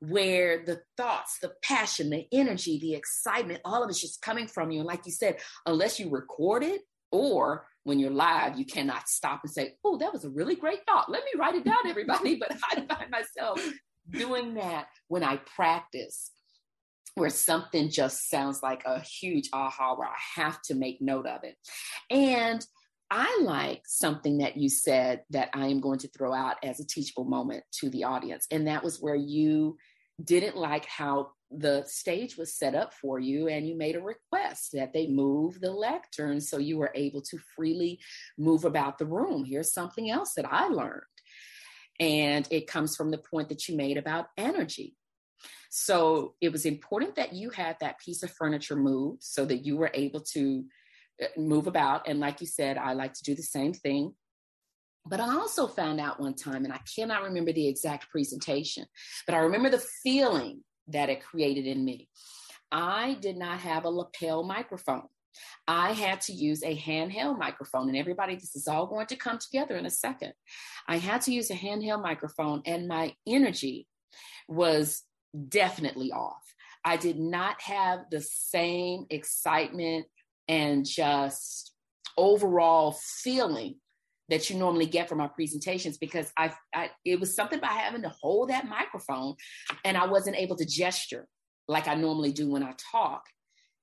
where 0.00 0.64
the 0.64 0.80
thoughts, 0.96 1.38
the 1.40 1.52
passion, 1.62 2.10
the 2.10 2.26
energy, 2.32 2.78
the 2.78 2.94
excitement, 2.94 3.60
all 3.64 3.82
of 3.82 3.90
it's 3.90 4.00
just 4.00 4.22
coming 4.22 4.46
from 4.46 4.70
you. 4.70 4.80
And 4.80 4.86
like 4.86 5.06
you 5.06 5.12
said, 5.12 5.38
unless 5.66 5.98
you 5.98 6.10
record 6.10 6.62
it 6.62 6.82
or 7.10 7.66
when 7.84 7.98
you're 7.98 8.10
live, 8.10 8.58
you 8.58 8.64
cannot 8.64 9.08
stop 9.08 9.40
and 9.42 9.52
say, 9.52 9.74
oh, 9.84 9.98
that 9.98 10.12
was 10.12 10.24
a 10.24 10.30
really 10.30 10.54
great 10.54 10.80
thought. 10.86 11.10
Let 11.10 11.24
me 11.24 11.30
write 11.38 11.54
it 11.54 11.64
down, 11.64 11.86
everybody. 11.86 12.36
but 12.40 12.56
I 12.70 12.74
find 12.82 13.10
myself 13.10 13.60
doing 14.10 14.54
that 14.54 14.88
when 15.08 15.24
I 15.24 15.36
practice 15.36 16.30
where 17.18 17.30
something 17.30 17.90
just 17.90 18.30
sounds 18.30 18.62
like 18.62 18.84
a 18.84 19.00
huge 19.00 19.48
aha 19.52 19.94
where 19.94 20.08
I 20.08 20.40
have 20.40 20.62
to 20.62 20.74
make 20.74 21.00
note 21.00 21.26
of 21.26 21.44
it. 21.44 21.56
And 22.10 22.64
I 23.10 23.40
like 23.42 23.82
something 23.86 24.38
that 24.38 24.56
you 24.56 24.68
said 24.68 25.22
that 25.30 25.50
I 25.54 25.68
am 25.68 25.80
going 25.80 25.98
to 26.00 26.08
throw 26.08 26.34
out 26.34 26.56
as 26.62 26.78
a 26.78 26.86
teachable 26.86 27.24
moment 27.24 27.64
to 27.80 27.88
the 27.88 28.04
audience. 28.04 28.46
And 28.50 28.66
that 28.66 28.84
was 28.84 29.00
where 29.00 29.14
you 29.14 29.78
didn't 30.22 30.56
like 30.56 30.84
how 30.84 31.30
the 31.50 31.84
stage 31.86 32.36
was 32.36 32.54
set 32.54 32.74
up 32.74 32.92
for 32.92 33.18
you 33.18 33.48
and 33.48 33.66
you 33.66 33.74
made 33.74 33.96
a 33.96 34.02
request 34.02 34.72
that 34.72 34.92
they 34.92 35.06
move 35.06 35.60
the 35.60 35.70
lectern 35.70 36.40
so 36.40 36.58
you 36.58 36.76
were 36.76 36.92
able 36.94 37.22
to 37.22 37.38
freely 37.56 37.98
move 38.36 38.64
about 38.64 38.98
the 38.98 39.06
room. 39.06 39.44
Here's 39.44 39.72
something 39.72 40.10
else 40.10 40.34
that 40.34 40.50
I 40.50 40.68
learned. 40.68 41.02
And 41.98 42.46
it 42.50 42.66
comes 42.66 42.94
from 42.94 43.10
the 43.10 43.18
point 43.18 43.48
that 43.48 43.68
you 43.68 43.76
made 43.76 43.96
about 43.96 44.26
energy. 44.36 44.94
So 45.68 46.34
it 46.40 46.50
was 46.50 46.64
important 46.64 47.16
that 47.16 47.34
you 47.34 47.50
had 47.50 47.76
that 47.80 48.00
piece 48.00 48.22
of 48.22 48.30
furniture 48.30 48.76
moved 48.76 49.22
so 49.22 49.44
that 49.44 49.64
you 49.66 49.76
were 49.76 49.90
able 49.92 50.20
to 50.32 50.64
uh, 51.22 51.26
move 51.36 51.66
about. 51.66 52.08
And 52.08 52.20
like 52.20 52.40
you 52.40 52.46
said, 52.46 52.78
I 52.78 52.94
like 52.94 53.12
to 53.14 53.22
do 53.22 53.34
the 53.34 53.42
same 53.42 53.72
thing. 53.72 54.14
But 55.06 55.20
I 55.20 55.34
also 55.34 55.66
found 55.66 56.00
out 56.00 56.20
one 56.20 56.34
time, 56.34 56.64
and 56.64 56.72
I 56.72 56.80
cannot 56.94 57.22
remember 57.22 57.52
the 57.52 57.66
exact 57.66 58.10
presentation, 58.10 58.84
but 59.26 59.34
I 59.34 59.38
remember 59.38 59.70
the 59.70 59.84
feeling 60.02 60.62
that 60.88 61.08
it 61.08 61.24
created 61.24 61.66
in 61.66 61.82
me. 61.82 62.08
I 62.70 63.16
did 63.20 63.38
not 63.38 63.60
have 63.60 63.84
a 63.84 63.90
lapel 63.90 64.42
microphone. 64.42 65.06
I 65.66 65.92
had 65.92 66.20
to 66.22 66.32
use 66.32 66.62
a 66.62 66.76
handheld 66.76 67.38
microphone, 67.38 67.88
and 67.88 67.96
everybody, 67.96 68.34
this 68.34 68.54
is 68.54 68.68
all 68.68 68.86
going 68.86 69.06
to 69.06 69.16
come 69.16 69.38
together 69.38 69.76
in 69.76 69.86
a 69.86 69.90
second. 69.90 70.32
I 70.86 70.98
had 70.98 71.22
to 71.22 71.32
use 71.32 71.50
a 71.50 71.54
handheld 71.54 72.02
microphone, 72.02 72.62
and 72.66 72.88
my 72.88 73.14
energy 73.26 73.86
was 74.46 75.04
definitely 75.48 76.12
off. 76.12 76.42
I 76.84 76.96
did 76.96 77.18
not 77.18 77.60
have 77.62 78.00
the 78.10 78.20
same 78.20 79.06
excitement 79.10 80.06
and 80.46 80.86
just 80.86 81.72
overall 82.16 82.96
feeling 83.22 83.76
that 84.28 84.50
you 84.50 84.56
normally 84.56 84.86
get 84.86 85.08
from 85.08 85.20
our 85.20 85.28
presentations 85.28 85.98
because 85.98 86.30
I, 86.36 86.52
I 86.74 86.90
it 87.04 87.18
was 87.18 87.34
something 87.34 87.58
about 87.58 87.72
having 87.72 88.02
to 88.02 88.08
hold 88.20 88.50
that 88.50 88.68
microphone 88.68 89.34
and 89.84 89.96
I 89.96 90.06
wasn't 90.06 90.36
able 90.36 90.56
to 90.56 90.66
gesture 90.66 91.26
like 91.66 91.88
I 91.88 91.94
normally 91.94 92.32
do 92.32 92.50
when 92.50 92.62
I 92.62 92.74
talk 92.92 93.22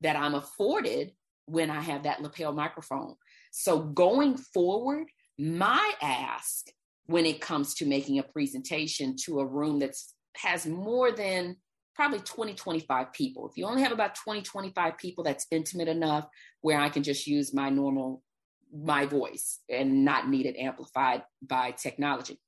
that 0.01 0.15
I'm 0.15 0.35
afforded 0.35 1.11
when 1.45 1.69
I 1.69 1.81
have 1.81 2.03
that 2.03 2.21
lapel 2.21 2.53
microphone. 2.53 3.15
So 3.51 3.79
going 3.79 4.37
forward, 4.37 5.07
my 5.37 5.91
ask 6.01 6.67
when 7.05 7.25
it 7.25 7.41
comes 7.41 7.75
to 7.75 7.85
making 7.85 8.19
a 8.19 8.23
presentation 8.23 9.15
to 9.25 9.39
a 9.39 9.45
room 9.45 9.79
that's 9.79 10.13
has 10.41 10.65
more 10.65 11.11
than 11.11 11.57
probably 11.95 12.19
20, 12.19 12.53
25 12.55 13.13
people. 13.13 13.47
If 13.47 13.57
you 13.57 13.65
only 13.65 13.81
have 13.81 13.91
about 13.91 14.15
20, 14.15 14.41
25 14.41 14.97
people, 14.97 15.23
that's 15.23 15.47
intimate 15.49 15.87
enough 15.87 16.27
where 16.61 16.79
I 16.79 16.89
can 16.89 17.03
just 17.03 17.25
use 17.25 17.53
my 17.53 17.69
normal, 17.69 18.21
my 18.73 19.05
voice 19.05 19.59
and 19.69 20.03
not 20.03 20.29
need 20.29 20.45
it 20.45 20.57
amplified 20.57 21.23
by 21.41 21.71
technology. 21.71 22.39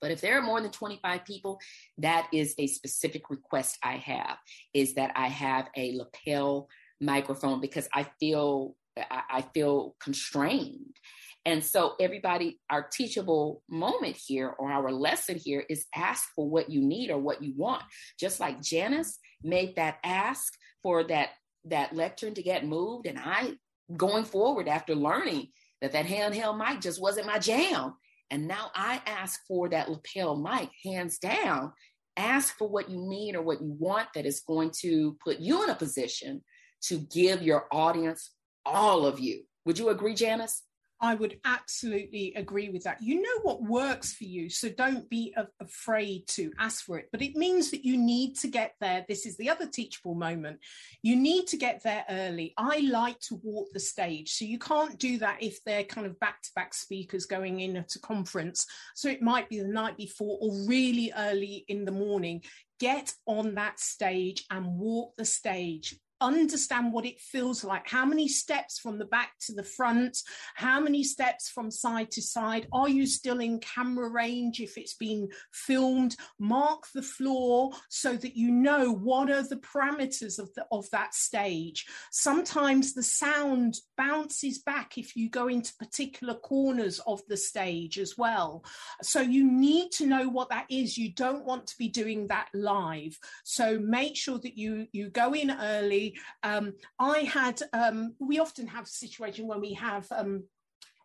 But 0.00 0.10
if 0.10 0.20
there 0.20 0.38
are 0.38 0.42
more 0.42 0.60
than 0.60 0.70
25 0.70 1.24
people, 1.24 1.60
that 1.98 2.28
is 2.32 2.54
a 2.58 2.66
specific 2.66 3.30
request 3.30 3.78
I 3.82 3.96
have 3.96 4.36
is 4.74 4.94
that 4.94 5.12
I 5.14 5.28
have 5.28 5.68
a 5.76 5.96
lapel 5.96 6.68
microphone 7.00 7.60
because 7.60 7.88
I 7.94 8.06
feel 8.20 8.76
I 8.96 9.42
feel 9.54 9.96
constrained 10.00 10.96
and 11.44 11.64
so, 11.64 11.94
everybody, 11.98 12.60
our 12.70 12.86
teachable 12.88 13.62
moment 13.68 14.16
here 14.16 14.48
or 14.48 14.70
our 14.70 14.92
lesson 14.92 15.36
here 15.36 15.64
is 15.68 15.86
ask 15.94 16.28
for 16.36 16.48
what 16.48 16.70
you 16.70 16.80
need 16.80 17.10
or 17.10 17.18
what 17.18 17.42
you 17.42 17.52
want. 17.56 17.82
Just 18.18 18.38
like 18.38 18.62
Janice 18.62 19.18
made 19.42 19.74
that 19.76 19.98
ask 20.04 20.52
for 20.82 21.04
that 21.04 21.30
that 21.64 21.94
lectern 21.94 22.34
to 22.34 22.42
get 22.42 22.66
moved, 22.66 23.06
and 23.06 23.18
I 23.18 23.54
going 23.96 24.24
forward 24.24 24.68
after 24.68 24.94
learning 24.94 25.48
that 25.80 25.92
that 25.92 26.06
handheld 26.06 26.58
mic 26.58 26.80
just 26.80 27.02
wasn't 27.02 27.26
my 27.26 27.40
jam, 27.40 27.94
and 28.30 28.46
now 28.46 28.70
I 28.74 29.02
ask 29.04 29.40
for 29.48 29.68
that 29.70 29.90
lapel 29.90 30.36
mic, 30.36 30.70
hands 30.84 31.18
down. 31.18 31.72
Ask 32.16 32.56
for 32.56 32.68
what 32.68 32.90
you 32.90 32.98
need 32.98 33.34
or 33.34 33.42
what 33.42 33.62
you 33.62 33.74
want 33.78 34.08
that 34.14 34.26
is 34.26 34.42
going 34.46 34.70
to 34.82 35.16
put 35.24 35.40
you 35.40 35.64
in 35.64 35.70
a 35.70 35.74
position 35.74 36.44
to 36.82 36.98
give 36.98 37.42
your 37.42 37.66
audience 37.72 38.30
all 38.66 39.06
of 39.06 39.18
you. 39.18 39.44
Would 39.64 39.78
you 39.78 39.88
agree, 39.88 40.14
Janice? 40.14 40.62
I 41.02 41.16
would 41.16 41.40
absolutely 41.44 42.32
agree 42.36 42.68
with 42.68 42.84
that. 42.84 43.02
You 43.02 43.20
know 43.20 43.40
what 43.42 43.60
works 43.60 44.14
for 44.14 44.22
you, 44.22 44.48
so 44.48 44.68
don't 44.68 45.10
be 45.10 45.34
a- 45.36 45.48
afraid 45.60 46.28
to 46.28 46.52
ask 46.60 46.84
for 46.84 46.96
it. 46.96 47.08
But 47.10 47.22
it 47.22 47.34
means 47.34 47.72
that 47.72 47.84
you 47.84 47.96
need 47.96 48.36
to 48.36 48.46
get 48.46 48.76
there. 48.80 49.04
This 49.08 49.26
is 49.26 49.36
the 49.36 49.50
other 49.50 49.66
teachable 49.66 50.14
moment. 50.14 50.60
You 51.02 51.16
need 51.16 51.48
to 51.48 51.56
get 51.56 51.82
there 51.82 52.04
early. 52.08 52.54
I 52.56 52.88
like 52.88 53.18
to 53.22 53.40
walk 53.42 53.70
the 53.72 53.80
stage, 53.80 54.32
so 54.32 54.44
you 54.44 54.60
can't 54.60 54.96
do 54.96 55.18
that 55.18 55.42
if 55.42 55.62
they're 55.64 55.82
kind 55.82 56.06
of 56.06 56.20
back 56.20 56.40
to 56.42 56.50
back 56.54 56.72
speakers 56.72 57.26
going 57.26 57.58
in 57.58 57.76
at 57.76 57.96
a 57.96 58.00
conference. 58.00 58.64
So 58.94 59.08
it 59.08 59.20
might 59.20 59.48
be 59.48 59.58
the 59.58 59.66
night 59.66 59.96
before 59.96 60.38
or 60.40 60.52
really 60.68 61.12
early 61.16 61.64
in 61.66 61.84
the 61.84 61.90
morning. 61.90 62.42
Get 62.78 63.12
on 63.26 63.56
that 63.56 63.80
stage 63.80 64.44
and 64.50 64.78
walk 64.78 65.16
the 65.16 65.24
stage 65.24 65.96
understand 66.22 66.92
what 66.92 67.04
it 67.04 67.20
feels 67.20 67.64
like. 67.64 67.88
How 67.88 68.04
many 68.04 68.28
steps 68.28 68.78
from 68.78 68.98
the 68.98 69.04
back 69.04 69.32
to 69.46 69.52
the 69.52 69.62
front? 69.62 70.18
How 70.54 70.80
many 70.80 71.02
steps 71.02 71.48
from 71.48 71.70
side 71.70 72.10
to 72.12 72.22
side? 72.22 72.68
Are 72.72 72.88
you 72.88 73.06
still 73.06 73.40
in 73.40 73.58
camera 73.60 74.08
range 74.08 74.60
if 74.60 74.78
it's 74.78 74.94
been 74.94 75.28
filmed? 75.52 76.16
Mark 76.38 76.84
the 76.94 77.02
floor 77.02 77.72
so 77.88 78.14
that 78.14 78.36
you 78.36 78.50
know 78.50 78.92
what 78.92 79.30
are 79.30 79.42
the 79.42 79.56
parameters 79.56 80.38
of, 80.38 80.52
the, 80.54 80.64
of 80.70 80.88
that 80.90 81.14
stage. 81.14 81.86
Sometimes 82.10 82.94
the 82.94 83.02
sound 83.02 83.76
bounces 83.96 84.58
back 84.58 84.98
if 84.98 85.16
you 85.16 85.28
go 85.28 85.48
into 85.48 85.74
particular 85.76 86.34
corners 86.34 87.00
of 87.06 87.20
the 87.28 87.36
stage 87.36 87.98
as 87.98 88.16
well. 88.16 88.64
So 89.02 89.20
you 89.20 89.50
need 89.50 89.90
to 89.92 90.06
know 90.06 90.28
what 90.28 90.50
that 90.50 90.66
is. 90.70 90.96
You 90.96 91.12
don't 91.12 91.44
want 91.44 91.66
to 91.68 91.78
be 91.78 91.88
doing 91.88 92.28
that 92.28 92.48
live. 92.54 93.18
So 93.44 93.78
make 93.78 94.16
sure 94.16 94.38
that 94.38 94.56
you, 94.56 94.86
you 94.92 95.10
go 95.10 95.32
in 95.34 95.50
early 95.50 96.11
um, 96.42 96.74
I 96.98 97.20
had, 97.20 97.60
um, 97.72 98.14
we 98.18 98.38
often 98.38 98.66
have 98.66 98.84
a 98.84 98.88
situation 98.88 99.46
when 99.46 99.60
we 99.60 99.74
have 99.74 100.06
um, 100.10 100.44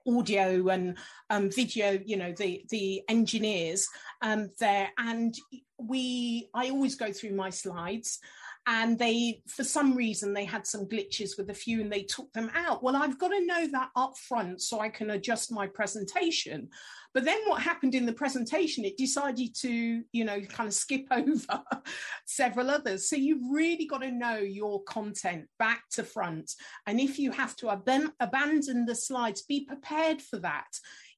audio 0.07 0.67
and 0.69 0.97
um, 1.29 1.51
video, 1.51 1.99
you 2.05 2.17
know, 2.17 2.33
the 2.37 2.63
the 2.69 3.01
engineers 3.09 3.87
um, 4.21 4.49
there, 4.59 4.89
and 4.97 5.35
we, 5.77 6.49
I 6.53 6.69
always 6.69 6.95
go 6.95 7.11
through 7.11 7.33
my 7.33 7.49
slides. 7.49 8.19
And 8.69 8.99
they, 8.99 9.41
for 9.47 9.63
some 9.63 9.95
reason, 9.95 10.33
they 10.33 10.43
had 10.43 10.67
some 10.67 10.85
glitches 10.85 11.37
with 11.37 11.49
a 11.49 11.53
few 11.53 11.79
and 11.79 11.89
they 11.89 12.03
took 12.03 12.31
them 12.33 12.51
out. 12.53 12.83
Well, 12.83 12.97
I've 12.97 13.17
got 13.17 13.29
to 13.29 13.45
know 13.45 13.65
that 13.71 13.91
up 13.95 14.17
front 14.17 14.61
so 14.61 14.81
I 14.81 14.89
can 14.89 15.11
adjust 15.11 15.53
my 15.53 15.67
presentation. 15.67 16.67
But 17.13 17.23
then 17.23 17.39
what 17.45 17.61
happened 17.61 17.95
in 17.95 18.05
the 18.05 18.11
presentation, 18.11 18.83
it 18.83 18.97
decided 18.97 19.55
to, 19.61 20.03
you 20.11 20.25
know, 20.25 20.41
kind 20.41 20.67
of 20.67 20.73
skip 20.73 21.05
over 21.11 21.63
several 22.25 22.69
others. 22.69 23.09
So 23.09 23.15
you've 23.15 23.49
really 23.49 23.85
got 23.85 24.01
to 24.01 24.11
know 24.11 24.35
your 24.35 24.83
content 24.83 25.45
back 25.57 25.83
to 25.91 26.03
front. 26.03 26.51
And 26.85 26.99
if 26.99 27.17
you 27.17 27.31
have 27.31 27.55
to 27.57 27.69
ab- 27.69 28.11
abandon 28.19 28.85
the 28.85 28.95
slides, 28.95 29.43
be 29.43 29.63
prepared 29.63 30.21
for 30.21 30.39
that 30.39 30.67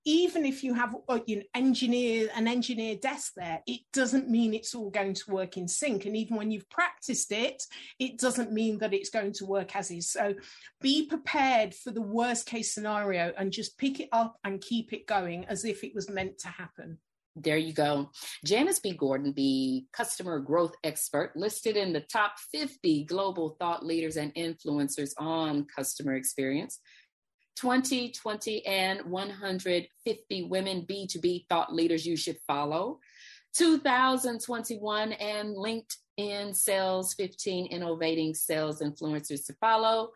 even 0.06 0.46
if 0.46 0.63
you 0.63 0.74
have 0.74 0.96
uh, 1.08 1.20
you 1.25 1.38
know, 1.38 1.41
engineer 1.53 2.29
an 2.36 2.48
engineer 2.48 2.96
desk 2.96 3.34
there, 3.36 3.62
it 3.68 3.82
doesn't 3.94 4.29
mean 4.29 4.53
it's 4.53 4.74
all 4.74 4.89
going 4.89 5.13
to 5.13 5.32
work 5.32 5.58
in 5.58 5.68
sync. 5.68 6.06
And 6.06 6.15
even 6.15 6.38
when 6.38 6.51
you've 6.51 6.70
practiced 6.70 7.32
it, 7.32 7.63
it 8.00 8.18
doesn't 8.18 8.51
mean 8.51 8.79
that 8.79 8.94
it's 8.94 9.10
going 9.10 9.34
to 9.34 9.46
work 9.46 9.75
as 9.75 9.91
is. 9.91 10.12
So 10.12 10.36
be 10.82 11.06
prepared 11.08 11.75
for 11.75 11.91
the 11.91 12.01
worst 12.01 12.46
case 12.46 12.74
scenario 12.74 13.34
and 13.38 13.51
just 13.51 13.77
pick 13.77 14.00
it 14.00 14.10
up 14.12 14.38
and 14.44 14.62
keep 14.62 14.94
it 14.94 15.08
going 15.08 15.46
as 15.46 15.65
if 15.65 15.84
it 15.84 15.94
was 15.94 16.10
meant 16.10 16.39
to 16.39 16.48
happen. 16.48 16.98
There 17.36 17.58
you 17.58 17.74
go. 17.74 18.12
Janice 18.44 18.79
B. 18.79 18.91
Gordon, 18.91 19.34
the 19.34 19.86
customer 19.94 20.39
growth 20.39 20.75
expert, 20.84 21.32
listed 21.36 21.77
in 21.77 21.94
the 21.94 22.01
top 22.01 22.34
50 22.51 23.06
global 23.06 23.56
thought 23.60 23.86
leaders 23.86 24.18
and 24.18 24.34
influencers 24.36 25.12
on 25.18 25.65
customer 25.74 26.15
experience. 26.15 26.79
20, 27.60 28.12
20, 28.12 28.66
and 28.66 29.01
150 29.01 30.44
women 30.44 30.86
B2B 30.89 31.46
thought 31.50 31.74
leaders 31.74 32.06
you 32.06 32.16
should 32.16 32.38
follow. 32.48 33.00
2021 33.56 35.12
and 35.13 35.56
LinkedIn 35.56 36.56
sales 36.56 37.13
15 37.16 37.66
innovating 37.68 38.34
sales 38.34 38.82
influencers 38.82 39.46
to 39.48 39.54
follow. 39.60 40.12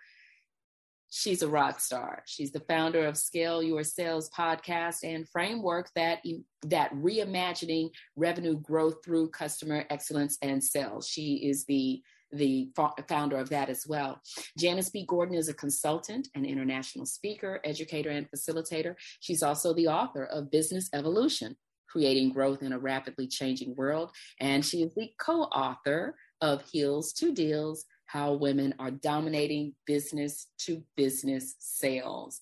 She's 1.10 1.42
a 1.42 1.48
rock 1.48 1.80
star. 1.80 2.24
She's 2.26 2.52
the 2.52 2.62
founder 2.62 3.06
of 3.06 3.18
Scale 3.18 3.62
Your 3.62 3.84
Sales 3.84 4.30
podcast 4.30 5.04
and 5.04 5.28
framework 5.28 5.90
that 5.96 6.20
that 6.66 6.94
reimagining 6.96 7.90
revenue 8.16 8.58
growth 8.58 9.04
through 9.04 9.30
customer 9.30 9.86
excellence 9.90 10.38
and 10.42 10.64
sales. 10.64 11.08
She 11.08 11.36
is 11.48 11.66
the 11.66 12.02
the 12.34 12.70
founder 13.08 13.38
of 13.38 13.50
that 13.50 13.70
as 13.70 13.86
well. 13.88 14.22
Janice 14.58 14.90
B. 14.90 15.06
Gordon 15.08 15.36
is 15.36 15.50
a 15.50 15.54
consultant, 15.54 16.28
an 16.36 16.46
international 16.46 17.06
speaker, 17.06 17.60
educator, 17.63 18.10
and 18.10 18.30
facilitator. 18.30 18.96
She's 19.20 19.44
also 19.44 19.74
the 19.74 19.88
author 19.88 20.25
of 20.25 20.52
Business 20.52 20.89
Evolution 20.93 21.56
Creating 21.88 22.32
Growth 22.32 22.63
in 22.63 22.74
a 22.74 22.80
Rapidly 22.80 23.28
Changing 23.28 23.76
World. 23.76 24.12
And 24.39 24.65
she 24.65 24.82
is 24.82 24.93
the 24.96 25.12
co 25.19 25.43
author 25.43 26.15
of 26.41 26.63
Heels 26.72 27.13
to 27.13 27.34
Deals 27.34 27.86
How 28.06 28.34
Women 28.34 28.74
Are 28.80 28.91
Dominating 28.91 29.76
Business 29.86 30.48
to 30.60 30.84
Business 30.98 31.56
Sales. 31.60 32.41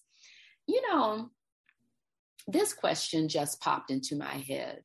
You 0.68 0.82
know, 0.90 1.32
this 2.48 2.74
question 2.74 3.28
just 3.28 3.60
popped 3.60 3.92
into 3.92 4.16
my 4.16 4.36
head. 4.36 4.84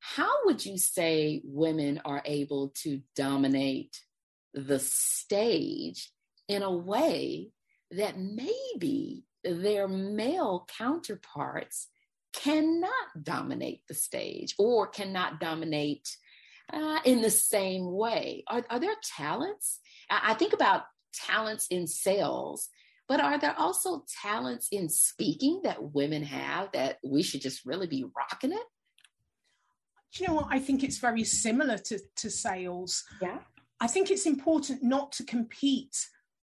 How 0.00 0.30
would 0.44 0.64
you 0.64 0.78
say 0.78 1.42
women 1.44 2.00
are 2.04 2.22
able 2.24 2.72
to 2.82 3.00
dominate 3.14 3.96
the 4.56 4.80
stage 4.80 6.10
in 6.48 6.62
a 6.62 6.74
way 6.74 7.52
that 7.92 8.18
maybe 8.18 9.24
their 9.44 9.86
male 9.86 10.66
counterparts 10.76 11.88
cannot 12.32 13.22
dominate 13.22 13.82
the 13.86 13.94
stage 13.94 14.54
or 14.58 14.86
cannot 14.86 15.38
dominate 15.38 16.08
uh, 16.72 16.98
in 17.04 17.22
the 17.22 17.30
same 17.30 17.92
way. 17.92 18.42
Are, 18.48 18.64
are 18.68 18.80
there 18.80 18.94
talents? 19.16 19.78
I, 20.10 20.32
I 20.32 20.34
think 20.34 20.52
about 20.52 20.84
talents 21.14 21.66
in 21.68 21.86
sales, 21.86 22.68
but 23.08 23.20
are 23.20 23.38
there 23.38 23.54
also 23.56 24.04
talents 24.22 24.68
in 24.72 24.88
speaking 24.88 25.60
that 25.64 25.92
women 25.94 26.22
have 26.24 26.72
that 26.72 26.98
we 27.04 27.22
should 27.22 27.40
just 27.40 27.64
really 27.64 27.86
be 27.86 28.04
rocking 28.16 28.52
it? 28.52 28.66
Do 30.12 30.24
you 30.24 30.28
know 30.28 30.34
what? 30.34 30.48
I 30.50 30.58
think 30.58 30.82
it's 30.82 30.98
very 30.98 31.24
similar 31.24 31.78
to, 31.78 31.98
to 32.16 32.30
sales. 32.30 33.04
Yeah. 33.20 33.38
I 33.80 33.86
think 33.86 34.10
it's 34.10 34.26
important 34.26 34.82
not 34.82 35.12
to 35.12 35.24
compete 35.24 35.96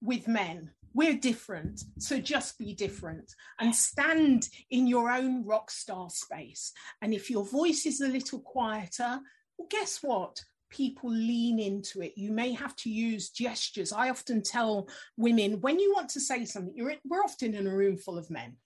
with 0.01 0.27
men. 0.27 0.71
We're 0.93 1.15
different, 1.15 1.83
so 1.99 2.19
just 2.19 2.57
be 2.57 2.73
different 2.73 3.35
and 3.59 3.75
stand 3.75 4.49
in 4.71 4.87
your 4.87 5.11
own 5.11 5.45
rock 5.45 5.69
star 5.69 6.09
space. 6.09 6.73
And 7.01 7.13
if 7.13 7.29
your 7.29 7.45
voice 7.45 7.85
is 7.85 8.01
a 8.01 8.07
little 8.07 8.39
quieter, 8.39 9.19
well, 9.57 9.67
guess 9.69 9.99
what? 10.01 10.41
People 10.71 11.11
lean 11.11 11.59
into 11.59 12.01
it. 12.01 12.13
You 12.15 12.31
may 12.31 12.53
have 12.53 12.75
to 12.77 12.89
use 12.89 13.29
gestures. 13.29 13.93
I 13.93 14.09
often 14.09 14.41
tell 14.41 14.87
women 15.15 15.61
when 15.61 15.79
you 15.79 15.93
want 15.93 16.09
to 16.09 16.19
say 16.19 16.45
something, 16.45 16.73
you're, 16.75 16.95
we're 17.07 17.23
often 17.23 17.53
in 17.53 17.67
a 17.67 17.75
room 17.75 17.97
full 17.97 18.17
of 18.17 18.31
men 18.31 18.57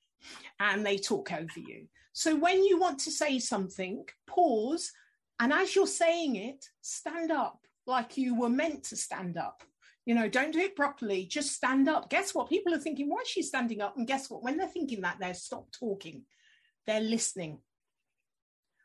and 0.60 0.86
they 0.86 0.98
talk 0.98 1.34
over 1.34 1.60
you. 1.60 1.88
So 2.14 2.36
when 2.36 2.64
you 2.64 2.80
want 2.80 3.00
to 3.00 3.12
say 3.12 3.40
something, 3.40 4.06
pause. 4.28 4.92
And 5.40 5.52
as 5.52 5.76
you're 5.76 5.88
saying 5.88 6.38
it, 6.38 6.66
stand 6.82 7.32
up 7.32 7.60
like 7.86 8.18
you 8.18 8.36
were 8.36 8.50
meant 8.50 8.84
to 8.86 8.96
stand 8.96 9.38
up. 9.38 9.64
You 10.06 10.16
know, 10.16 10.28
don't 10.28 10.52
do 10.52 10.60
it 10.60 10.76
properly, 10.76 11.26
just 11.26 11.54
stand 11.54 11.88
up. 11.88 12.10
Guess 12.10 12.36
what? 12.36 12.50
People 12.50 12.74
are 12.74 12.80
thinking, 12.80 13.10
why 13.10 13.22
is 13.22 13.30
she 13.30 13.42
standing 13.42 13.82
up? 13.82 13.96
And 13.98 14.08
guess 14.08 14.30
what? 14.30 14.44
When 14.44 14.58
they're 14.58 14.68
thinking 14.68 15.02
that, 15.02 15.18
they're 15.20 15.34
stop 15.34 15.68
talking, 15.72 16.24
they're 16.86 17.00
listening. 17.00 17.60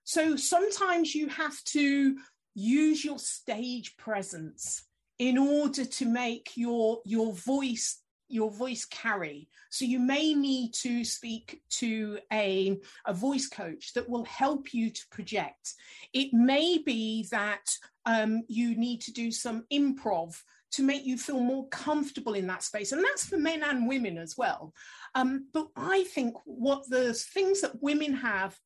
So 0.05 0.37
sometimes 0.37 1.15
you 1.15 1.29
have 1.29 1.63
to 1.65 2.17
use 2.55 3.05
your 3.05 3.19
stage 3.19 3.97
presence 3.97 4.85
in 5.19 5.37
order 5.37 5.85
to 5.85 6.07
make 6.07 6.53
your 6.57 7.01
your 7.05 7.33
voice 7.33 8.01
your 8.29 8.51
voice 8.51 8.85
carry. 8.85 9.49
So 9.71 9.85
you 9.85 9.99
may 9.99 10.35
need 10.35 10.75
to 10.75 11.05
speak 11.05 11.63
to 11.71 12.19
a, 12.33 12.79
a 13.07 13.15
voice 13.15 13.49
coach 13.49 13.93
that 13.95 14.09
will 14.09 14.25
help 14.25 14.73
you 14.73 14.91
to 14.91 15.09
project. 15.11 15.75
It 16.13 16.33
may 16.33 16.79
be 16.79 17.27
that 17.31 17.71
um, 18.07 18.43
you 18.49 18.77
need 18.77 19.01
to 19.03 19.13
do 19.13 19.31
some 19.31 19.65
improv 19.73 20.41
to 20.71 20.83
make 20.83 21.05
you 21.05 21.17
feel 21.17 21.41
more 21.41 21.67
comfortable 21.69 22.35
in 22.35 22.47
that 22.47 22.63
space. 22.63 22.93
And 22.93 23.03
that's 23.03 23.27
for 23.27 23.39
men 23.39 23.63
and 23.63 23.89
women 23.89 24.19
as 24.19 24.37
well. 24.37 24.75
Um, 25.15 25.47
but 25.53 25.69
I 25.77 26.05
think 26.05 26.35
what 26.45 26.89
the 26.89 27.15
things 27.15 27.63
that 27.63 27.83
women 27.83 28.15
have 28.15 28.59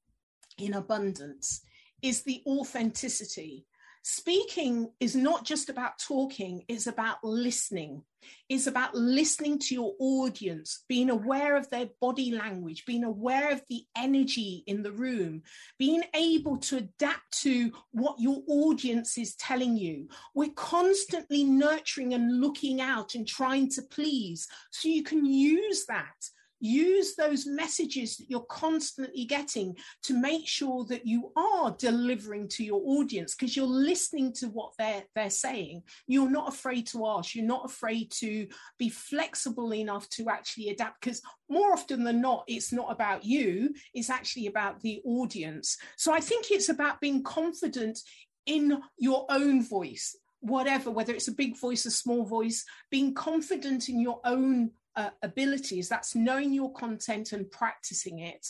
in 0.58 0.74
abundance 0.74 1.62
is 2.02 2.22
the 2.22 2.42
authenticity 2.46 3.64
speaking 4.02 4.90
is 4.98 5.14
not 5.14 5.44
just 5.44 5.68
about 5.68 5.98
talking 5.98 6.64
it's 6.68 6.86
about 6.86 7.22
listening. 7.22 8.02
It's 8.48 8.68
about 8.68 8.94
listening 8.94 9.58
to 9.60 9.74
your 9.74 9.94
audience 9.98 10.84
being 10.88 11.10
aware 11.10 11.56
of 11.56 11.68
their 11.70 11.88
body 12.00 12.32
language 12.32 12.84
being 12.86 13.04
aware 13.04 13.50
of 13.50 13.62
the 13.68 13.84
energy 13.96 14.62
in 14.66 14.82
the 14.82 14.92
room 14.92 15.42
being 15.78 16.02
able 16.14 16.58
to 16.58 16.78
adapt 16.78 17.40
to 17.42 17.72
what 17.90 18.20
your 18.20 18.42
audience 18.48 19.18
is 19.18 19.34
telling 19.36 19.76
you. 19.76 20.08
We're 20.34 20.50
constantly 20.50 21.44
nurturing 21.44 22.14
and 22.14 22.40
looking 22.40 22.80
out 22.80 23.14
and 23.14 23.26
trying 23.26 23.70
to 23.70 23.82
please 23.82 24.48
so 24.70 24.88
you 24.88 25.02
can 25.02 25.24
use 25.24 25.86
that 25.86 26.28
use 26.62 27.16
those 27.16 27.44
messages 27.44 28.16
that 28.16 28.30
you're 28.30 28.46
constantly 28.48 29.24
getting 29.24 29.76
to 30.04 30.18
make 30.18 30.46
sure 30.46 30.84
that 30.84 31.04
you 31.04 31.32
are 31.36 31.74
delivering 31.78 32.48
to 32.48 32.64
your 32.64 32.80
audience 32.84 33.34
because 33.34 33.56
you're 33.56 33.66
listening 33.66 34.32
to 34.32 34.46
what 34.46 34.72
they're 34.78 35.02
they're 35.14 35.28
saying. 35.28 35.82
You're 36.06 36.30
not 36.30 36.48
afraid 36.48 36.86
to 36.88 37.06
ask. 37.06 37.34
You're 37.34 37.44
not 37.44 37.66
afraid 37.66 38.12
to 38.12 38.46
be 38.78 38.88
flexible 38.88 39.74
enough 39.74 40.08
to 40.10 40.30
actually 40.30 40.70
adapt 40.70 41.00
because 41.00 41.20
more 41.50 41.72
often 41.72 42.04
than 42.04 42.20
not 42.20 42.44
it's 42.46 42.72
not 42.72 42.90
about 42.90 43.24
you 43.24 43.74
it's 43.92 44.08
actually 44.08 44.46
about 44.46 44.80
the 44.80 45.02
audience. 45.04 45.76
So 45.96 46.12
i 46.12 46.20
think 46.20 46.50
it's 46.50 46.68
about 46.68 47.00
being 47.00 47.22
confident 47.22 47.98
in 48.46 48.80
your 48.98 49.26
own 49.28 49.62
voice 49.62 50.16
whatever, 50.42 50.90
whether 50.90 51.14
it's 51.14 51.28
a 51.28 51.32
big 51.32 51.56
voice, 51.56 51.86
a 51.86 51.90
small 51.90 52.24
voice, 52.24 52.64
being 52.90 53.14
confident 53.14 53.88
in 53.88 54.00
your 54.00 54.20
own 54.24 54.72
uh, 54.96 55.10
abilities. 55.22 55.88
That's 55.88 56.14
knowing 56.14 56.52
your 56.52 56.72
content 56.72 57.32
and 57.32 57.50
practicing 57.50 58.20
it. 58.20 58.46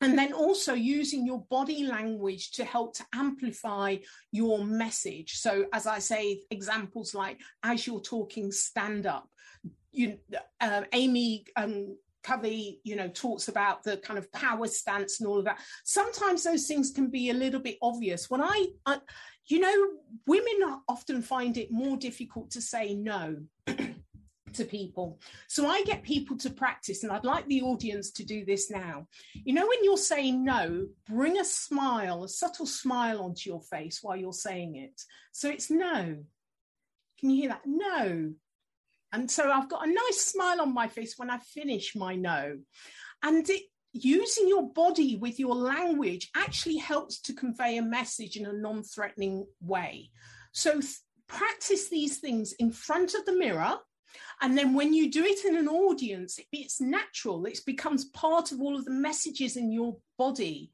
And 0.00 0.18
then 0.18 0.32
also 0.32 0.74
using 0.74 1.24
your 1.24 1.46
body 1.50 1.84
language 1.84 2.50
to 2.52 2.64
help 2.64 2.94
to 2.96 3.06
amplify 3.14 3.96
your 4.32 4.64
message. 4.64 5.38
So, 5.38 5.66
as 5.72 5.86
I 5.86 5.98
say, 5.98 6.40
examples 6.50 7.14
like 7.14 7.40
as 7.62 7.86
you're 7.86 8.00
talking, 8.00 8.52
stand 8.52 9.06
up. 9.06 9.28
You, 9.92 10.18
uh, 10.60 10.82
Amy 10.92 11.46
um, 11.56 11.96
Covey, 12.24 12.80
you 12.82 12.96
know, 12.96 13.08
talks 13.08 13.48
about 13.48 13.84
the 13.84 13.98
kind 13.98 14.18
of 14.18 14.32
power 14.32 14.66
stance 14.66 15.20
and 15.20 15.28
all 15.28 15.38
of 15.38 15.44
that. 15.44 15.60
Sometimes 15.84 16.42
those 16.42 16.66
things 16.66 16.90
can 16.90 17.08
be 17.08 17.30
a 17.30 17.34
little 17.34 17.60
bit 17.60 17.78
obvious. 17.80 18.28
When 18.28 18.42
I, 18.42 18.66
I 18.84 18.98
you 19.46 19.60
know, 19.60 19.86
women 20.26 20.80
often 20.88 21.22
find 21.22 21.56
it 21.56 21.70
more 21.70 21.96
difficult 21.96 22.50
to 22.52 22.60
say 22.60 22.94
no. 22.94 23.36
to 24.54 24.64
people. 24.64 25.20
So 25.48 25.66
I 25.66 25.82
get 25.84 26.02
people 26.02 26.36
to 26.38 26.50
practice, 26.50 27.02
and 27.02 27.12
I'd 27.12 27.24
like 27.24 27.46
the 27.46 27.62
audience 27.62 28.10
to 28.12 28.24
do 28.24 28.44
this 28.44 28.70
now. 28.70 29.06
You 29.32 29.54
know, 29.54 29.66
when 29.66 29.84
you're 29.84 29.96
saying 29.96 30.44
no, 30.44 30.86
bring 31.08 31.38
a 31.38 31.44
smile, 31.44 32.24
a 32.24 32.28
subtle 32.28 32.66
smile 32.66 33.20
onto 33.20 33.50
your 33.50 33.62
face 33.62 34.00
while 34.02 34.16
you're 34.16 34.32
saying 34.32 34.76
it. 34.76 35.00
So 35.32 35.48
it's 35.48 35.70
no. 35.70 36.24
Can 37.18 37.30
you 37.30 37.36
hear 37.36 37.48
that? 37.50 37.62
No. 37.64 38.32
And 39.12 39.30
so 39.30 39.50
I've 39.50 39.68
got 39.68 39.86
a 39.86 39.92
nice 39.92 40.20
smile 40.20 40.60
on 40.60 40.74
my 40.74 40.88
face 40.88 41.14
when 41.16 41.30
I 41.30 41.38
finish 41.38 41.94
my 41.94 42.16
no. 42.16 42.58
And 43.22 43.48
it, 43.48 43.62
using 43.92 44.48
your 44.48 44.68
body 44.72 45.16
with 45.16 45.38
your 45.38 45.54
language 45.54 46.30
actually 46.36 46.78
helps 46.78 47.20
to 47.20 47.32
convey 47.32 47.78
a 47.78 47.82
message 47.82 48.36
in 48.36 48.44
a 48.44 48.52
non 48.52 48.82
threatening 48.82 49.46
way. 49.60 50.10
So 50.52 50.80
th- 50.80 50.98
practice 51.28 51.88
these 51.88 52.18
things 52.18 52.52
in 52.58 52.72
front 52.72 53.14
of 53.14 53.24
the 53.24 53.36
mirror. 53.36 53.78
And 54.40 54.56
then 54.56 54.74
when 54.74 54.92
you 54.92 55.10
do 55.10 55.24
it 55.24 55.44
in 55.44 55.56
an 55.56 55.68
audience, 55.68 56.38
it's 56.52 56.80
natural. 56.80 57.46
It 57.46 57.60
becomes 57.66 58.06
part 58.06 58.52
of 58.52 58.60
all 58.60 58.76
of 58.76 58.84
the 58.84 58.90
messages 58.90 59.56
in 59.56 59.72
your 59.72 59.96
body. 60.18 60.70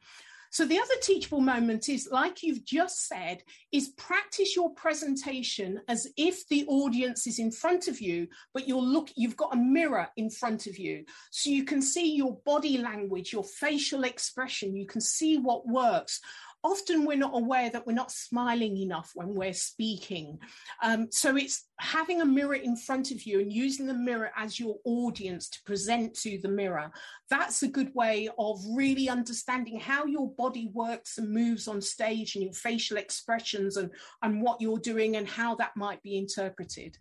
So 0.53 0.65
the 0.65 0.81
other 0.81 0.95
teachable 1.01 1.41
moment 1.41 1.89
is, 1.89 2.09
like 2.11 2.43
you've 2.43 2.65
just 2.65 3.07
said, 3.07 3.45
is 3.71 3.91
practice 3.91 4.57
your 4.57 4.71
presentation 4.71 5.81
as 5.87 6.09
if 6.17 6.47
the 6.49 6.67
audience 6.67 7.29
is 7.29 7.39
in 7.39 7.53
front 7.53 7.87
of 7.87 8.01
you, 8.01 8.27
but 8.53 8.67
you're 8.67 8.83
look, 8.83 9.11
you've 9.15 9.37
got 9.37 9.55
a 9.55 9.57
mirror 9.57 10.09
in 10.17 10.29
front 10.29 10.67
of 10.67 10.77
you. 10.77 11.05
So 11.31 11.51
you 11.51 11.65
can 11.65 11.81
see 11.81 12.17
your 12.17 12.39
body 12.45 12.79
language, 12.79 13.33
your 13.33 13.45
facial 13.45 14.03
expression, 14.03 14.75
you 14.75 14.87
can 14.87 15.01
see 15.01 15.39
what 15.39 15.69
works 15.69 16.21
often 16.63 17.05
we're 17.05 17.17
not 17.17 17.35
aware 17.35 17.71
that 17.71 17.87
we're 17.87 17.93
not 17.93 18.13
smiling 18.13 18.77
enough 18.77 19.13
when 19.15 19.35
we're 19.35 19.53
speaking. 19.53 20.39
Um, 20.83 21.09
so 21.11 21.37
it's 21.37 21.69
having 21.79 22.21
a 22.21 22.27
mirror 22.27 22.55
in 22.55 22.77
front 22.77 23.11
of 23.11 23.23
you 23.23 23.41
and 23.41 23.53
using 23.53 23.87
the 23.87 23.95
mirror 23.95 24.31
as 24.37 24.61
your 24.61 24.77
audience 24.85 25.49
to 25.51 25.63
present 25.65 26.15
to 26.21 26.39
the 26.43 26.49
mirror. 26.49 26.91
That's 27.31 27.63
a 27.63 27.69
good 27.69 27.95
way 27.95 28.29
of 28.39 28.61
really 28.75 29.09
understanding 29.09 29.81
how 29.81 30.05
your 30.05 30.31
body 30.33 30.71
works 30.73 31.19
and 31.19 31.31
moves 31.31 31.67
on 31.67 31.81
stage 31.81 32.35
and 32.35 32.45
your 32.45 32.53
facial 32.53 32.99
expressions 32.99 33.77
and, 33.77 33.91
and 34.23 34.43
what 34.43 34.61
you're 34.61 34.79
doing 34.79 35.17
and 35.17 35.29
how 35.29 35.55
that 35.57 35.77
might 35.77 36.03
be 36.03 36.19
interpreted. 36.19 36.97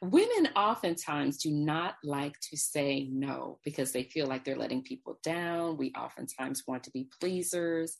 Women 0.00 0.48
oftentimes 0.56 1.38
do 1.38 1.50
not 1.50 1.96
like 2.02 2.38
to 2.50 2.56
say 2.56 3.08
no 3.12 3.58
because 3.64 3.92
they 3.92 4.04
feel 4.04 4.26
like 4.26 4.44
they're 4.44 4.56
letting 4.56 4.82
people 4.82 5.18
down. 5.22 5.76
We 5.76 5.92
oftentimes 5.92 6.64
want 6.66 6.84
to 6.84 6.90
be 6.90 7.08
pleasers 7.20 7.96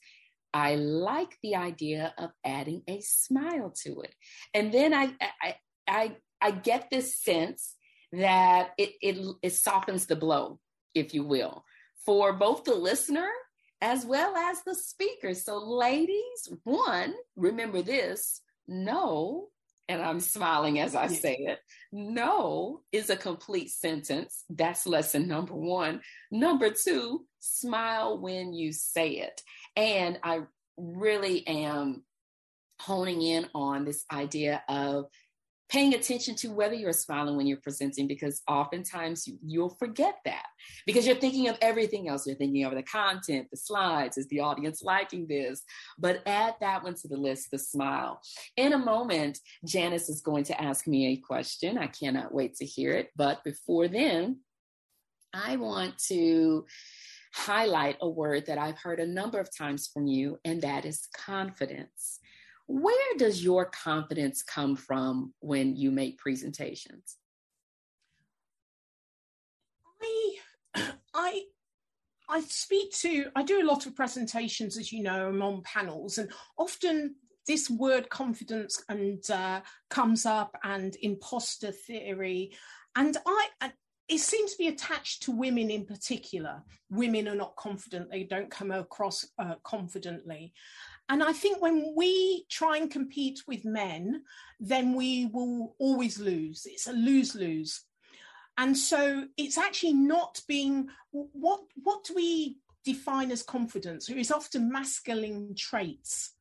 I 0.53 0.75
like 0.75 1.37
the 1.43 1.55
idea 1.55 2.13
of 2.17 2.31
adding 2.43 2.83
a 2.87 3.01
smile 3.01 3.73
to 3.83 4.01
it. 4.01 4.15
And 4.53 4.71
then 4.73 4.93
I 4.93 5.11
I 5.41 5.55
I, 5.87 6.15
I 6.41 6.51
get 6.51 6.89
this 6.89 7.19
sense 7.21 7.75
that 8.11 8.71
it, 8.77 8.93
it 9.01 9.35
it 9.41 9.53
softens 9.53 10.05
the 10.05 10.15
blow, 10.15 10.59
if 10.95 11.13
you 11.13 11.23
will, 11.23 11.63
for 12.05 12.33
both 12.33 12.63
the 12.63 12.75
listener 12.75 13.29
as 13.81 14.05
well 14.05 14.35
as 14.35 14.61
the 14.63 14.75
speaker. 14.75 15.33
So, 15.33 15.57
ladies, 15.57 16.49
one, 16.63 17.13
remember 17.35 17.81
this 17.81 18.41
no, 18.67 19.47
and 19.87 20.01
I'm 20.01 20.19
smiling 20.19 20.79
as 20.79 20.95
I 20.95 21.07
say 21.07 21.35
it. 21.39 21.59
No 21.91 22.81
is 22.91 23.09
a 23.09 23.17
complete 23.17 23.71
sentence. 23.71 24.43
That's 24.47 24.85
lesson 24.85 25.27
number 25.27 25.55
one. 25.55 26.01
Number 26.29 26.69
two, 26.69 27.25
smile 27.39 28.19
when 28.19 28.53
you 28.53 28.71
say 28.71 29.13
it. 29.13 29.41
And 29.75 30.19
I 30.23 30.41
really 30.77 31.45
am 31.47 32.03
honing 32.81 33.21
in 33.21 33.47
on 33.53 33.85
this 33.85 34.05
idea 34.11 34.63
of 34.69 35.05
paying 35.69 35.93
attention 35.93 36.33
to 36.33 36.47
whether 36.47 36.73
you're 36.73 36.91
smiling 36.91 37.37
when 37.37 37.45
you're 37.45 37.57
presenting 37.57 38.07
because 38.07 38.41
oftentimes 38.47 39.27
you, 39.27 39.61
will 39.61 39.69
forget 39.69 40.15
that 40.25 40.47
because 40.87 41.05
you're 41.05 41.15
thinking 41.15 41.47
of 41.47 41.57
everything 41.61 42.09
else. 42.09 42.25
You're 42.25 42.35
thinking 42.35 42.63
of 42.63 42.73
the 42.73 42.81
content 42.81 43.47
the 43.51 43.57
slides 43.57 44.17
is 44.17 44.27
the 44.27 44.39
audience 44.39 44.81
liking 44.81 45.27
this? 45.27 45.61
But 45.99 46.23
add 46.25 46.55
that 46.59 46.83
one 46.83 46.95
to 46.95 47.07
the 47.07 47.17
list 47.17 47.51
the 47.51 47.59
smile. 47.59 48.19
In 48.57 48.73
a 48.73 48.79
moment 48.79 49.39
janice 49.63 50.09
is 50.09 50.21
going 50.21 50.45
to 50.45 50.59
ask 50.59 50.87
me 50.87 51.13
a 51.13 51.17
question. 51.17 51.77
I 51.77 51.87
cannot 51.87 52.33
wait 52.33 52.55
to 52.55 52.65
hear 52.65 52.93
it. 52.93 53.11
But 53.15 53.43
before 53.43 53.87
then 53.87 54.39
i 55.31 55.55
want 55.57 55.95
to 55.99 56.65
highlight 57.33 57.97
a 58.01 58.09
word 58.09 58.45
that 58.47 58.57
I've 58.57 58.79
heard 58.79 58.99
a 58.99 59.07
number 59.07 59.39
of 59.39 59.55
times 59.55 59.87
from 59.87 60.07
you, 60.07 60.39
and 60.43 60.61
that 60.61 60.85
is 60.85 61.07
confidence. 61.15 62.19
Where 62.67 63.17
does 63.17 63.43
your 63.43 63.65
confidence 63.65 64.43
come 64.43 64.75
from 64.75 65.33
when 65.39 65.75
you 65.75 65.91
make 65.91 66.17
presentations? 66.17 67.17
I, 70.01 70.35
I, 71.13 71.41
I 72.29 72.41
speak 72.41 72.93
to, 72.97 73.25
I 73.35 73.43
do 73.43 73.61
a 73.61 73.65
lot 73.65 73.85
of 73.85 73.95
presentations, 73.95 74.77
as 74.77 74.91
you 74.91 75.03
know, 75.03 75.27
I'm 75.27 75.41
on 75.41 75.61
panels, 75.63 76.17
and 76.17 76.31
often 76.57 77.15
this 77.47 77.69
word 77.69 78.09
confidence 78.09 78.83
and 78.89 79.27
uh, 79.31 79.61
comes 79.89 80.25
up 80.27 80.55
and 80.63 80.95
imposter 81.01 81.71
theory 81.71 82.51
and 82.95 83.17
i 83.25 83.71
it 84.09 84.19
seems 84.19 84.51
to 84.51 84.57
be 84.57 84.67
attached 84.67 85.23
to 85.23 85.31
women 85.31 85.69
in 85.69 85.85
particular. 85.85 86.63
Women 86.89 87.27
are 87.27 87.35
not 87.35 87.55
confident, 87.55 88.09
they 88.09 88.23
don't 88.23 88.49
come 88.49 88.71
across 88.71 89.25
uh, 89.37 89.55
confidently. 89.63 90.53
And 91.09 91.23
I 91.23 91.33
think 91.33 91.61
when 91.61 91.93
we 91.95 92.45
try 92.49 92.77
and 92.77 92.89
compete 92.89 93.41
with 93.47 93.65
men, 93.65 94.23
then 94.59 94.93
we 94.93 95.27
will 95.27 95.75
always 95.79 96.19
lose. 96.19 96.65
It's 96.65 96.87
a 96.87 96.93
lose 96.93 97.35
lose. 97.35 97.81
And 98.57 98.77
so 98.77 99.25
it's 99.37 99.57
actually 99.57 99.93
not 99.93 100.41
being 100.47 100.89
what 101.11 101.61
what 101.81 102.03
do 102.03 102.13
we 102.13 102.57
define 102.83 103.31
as 103.31 103.41
confidence? 103.41 104.09
It 104.09 104.17
is 104.17 104.31
often 104.31 104.71
masculine 104.71 105.55
traits. 105.55 106.35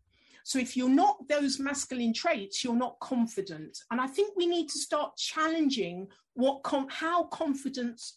So 0.48 0.58
if 0.58 0.78
you're 0.78 0.88
not 0.88 1.28
those 1.28 1.60
masculine 1.60 2.14
traits, 2.14 2.64
you're 2.64 2.74
not 2.74 2.98
confident. 3.00 3.76
And 3.90 4.00
I 4.00 4.06
think 4.06 4.34
we 4.34 4.46
need 4.46 4.70
to 4.70 4.78
start 4.78 5.14
challenging 5.18 6.08
what 6.32 6.62
com- 6.62 6.88
how 6.88 7.24
confidence 7.24 8.16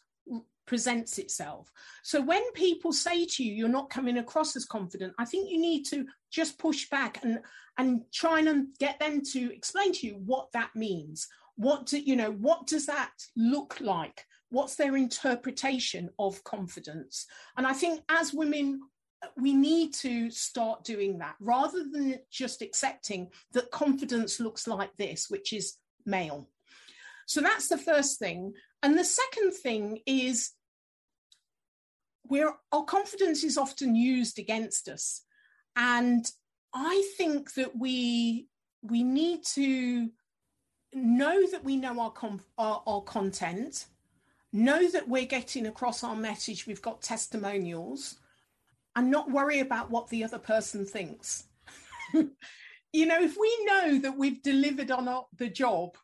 presents 0.65 1.17
itself. 1.17 1.69
So 2.03 2.21
when 2.21 2.49
people 2.53 2.93
say 2.93 3.25
to 3.25 3.43
you, 3.43 3.53
you're 3.53 3.67
not 3.67 3.89
coming 3.89 4.17
across 4.17 4.55
as 4.55 4.63
confident, 4.63 5.13
I 5.19 5.25
think 5.25 5.49
you 5.49 5.59
need 5.59 5.83
to 5.87 6.05
just 6.31 6.57
push 6.57 6.89
back 6.89 7.21
and 7.21 7.39
and 7.77 8.03
try 8.13 8.39
and 8.39 8.67
get 8.79 8.97
them 8.97 9.23
to 9.33 9.53
explain 9.53 9.91
to 9.91 10.07
you 10.07 10.13
what 10.25 10.53
that 10.53 10.73
means. 10.73 11.27
What 11.57 11.85
do 11.85 11.99
you 11.99 12.15
know? 12.15 12.31
What 12.31 12.65
does 12.65 12.85
that 12.85 13.11
look 13.35 13.81
like? 13.81 14.25
What's 14.51 14.75
their 14.77 14.95
interpretation 14.95 16.09
of 16.17 16.41
confidence? 16.45 17.25
And 17.57 17.67
I 17.67 17.73
think 17.73 18.03
as 18.07 18.33
women, 18.33 18.79
we 19.37 19.53
need 19.53 19.93
to 19.93 20.31
start 20.31 20.83
doing 20.83 21.19
that 21.19 21.35
rather 21.39 21.83
than 21.91 22.19
just 22.29 22.61
accepting 22.61 23.29
that 23.53 23.71
confidence 23.71 24.39
looks 24.39 24.67
like 24.67 24.95
this, 24.97 25.29
which 25.29 25.53
is 25.53 25.77
male. 26.05 26.49
So 27.25 27.41
that's 27.41 27.67
the 27.67 27.77
first 27.77 28.19
thing. 28.19 28.53
And 28.83 28.97
the 28.97 29.03
second 29.03 29.53
thing 29.53 29.99
is 30.05 30.51
where 32.23 32.53
our 32.71 32.83
confidence 32.83 33.43
is 33.43 33.57
often 33.57 33.95
used 33.95 34.39
against 34.39 34.87
us. 34.89 35.21
And 35.75 36.29
I 36.73 37.09
think 37.17 37.53
that 37.53 37.77
we 37.77 38.47
we 38.81 39.03
need 39.03 39.43
to 39.43 40.09
know 40.93 41.47
that 41.51 41.63
we 41.63 41.75
know 41.75 41.99
our, 41.99 42.13
our, 42.57 42.83
our 42.87 43.01
content 43.01 43.85
know 44.51 44.89
that 44.89 45.07
we're 45.07 45.25
getting 45.25 45.67
across 45.67 46.03
our 46.03 46.15
message, 46.15 46.67
we've 46.67 46.81
got 46.81 47.01
testimonials, 47.01 48.17
and 48.95 49.09
not 49.09 49.31
worry 49.31 49.59
about 49.59 49.89
what 49.89 50.09
the 50.09 50.23
other 50.23 50.39
person 50.39 50.85
thinks. 50.85 51.45
you 52.13 53.05
know, 53.05 53.21
if 53.21 53.37
we 53.39 53.65
know 53.65 53.99
that 53.99 54.17
we've 54.17 54.41
delivered 54.43 54.91
on 54.91 55.07
our, 55.07 55.25
the 55.37 55.49
job, 55.49 55.97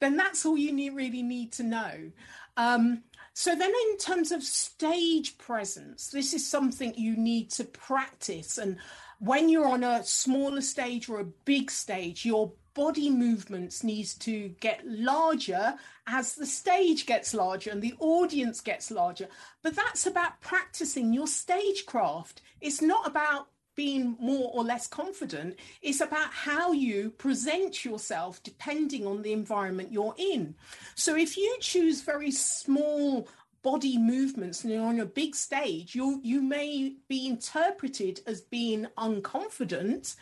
then 0.00 0.16
that's 0.16 0.44
all 0.44 0.58
you 0.58 0.72
need, 0.72 0.94
really 0.94 1.22
need 1.22 1.52
to 1.52 1.62
know. 1.62 2.10
Um, 2.56 3.04
so 3.34 3.54
then, 3.54 3.72
in 3.90 3.96
terms 3.98 4.32
of 4.32 4.42
stage 4.42 5.38
presence, 5.38 6.08
this 6.08 6.34
is 6.34 6.46
something 6.46 6.92
you 6.94 7.16
need 7.16 7.50
to 7.52 7.64
practice. 7.64 8.58
And 8.58 8.78
when 9.20 9.48
you're 9.48 9.68
on 9.68 9.84
a 9.84 10.04
smaller 10.04 10.60
stage 10.60 11.08
or 11.08 11.20
a 11.20 11.32
big 11.44 11.70
stage, 11.70 12.26
your 12.26 12.52
body 12.74 13.10
movements 13.10 13.84
needs 13.84 14.14
to 14.14 14.48
get 14.60 14.86
larger 14.86 15.74
as 16.06 16.34
the 16.34 16.46
stage 16.46 17.06
gets 17.06 17.34
larger 17.34 17.70
and 17.70 17.82
the 17.82 17.94
audience 17.98 18.60
gets 18.60 18.90
larger. 18.90 19.28
But 19.62 19.76
that's 19.76 20.06
about 20.06 20.40
practicing 20.40 21.12
your 21.12 21.26
stagecraft. 21.26 22.42
It's 22.60 22.82
not 22.82 23.06
about 23.06 23.48
being 23.74 24.16
more 24.20 24.50
or 24.52 24.64
less 24.64 24.86
confident. 24.86 25.58
It's 25.80 26.00
about 26.00 26.30
how 26.30 26.72
you 26.72 27.10
present 27.10 27.84
yourself 27.84 28.42
depending 28.42 29.06
on 29.06 29.22
the 29.22 29.32
environment 29.32 29.92
you're 29.92 30.14
in. 30.18 30.54
So 30.94 31.16
if 31.16 31.36
you 31.36 31.56
choose 31.60 32.02
very 32.02 32.30
small 32.30 33.28
body 33.62 33.96
movements 33.96 34.64
and 34.64 34.72
you're 34.72 34.84
on 34.84 34.98
a 34.98 35.06
big 35.06 35.36
stage 35.36 35.94
you 35.94 36.20
you 36.24 36.42
may 36.42 36.96
be 37.08 37.28
interpreted 37.28 38.20
as 38.26 38.40
being 38.40 38.86
unconfident 38.98 40.16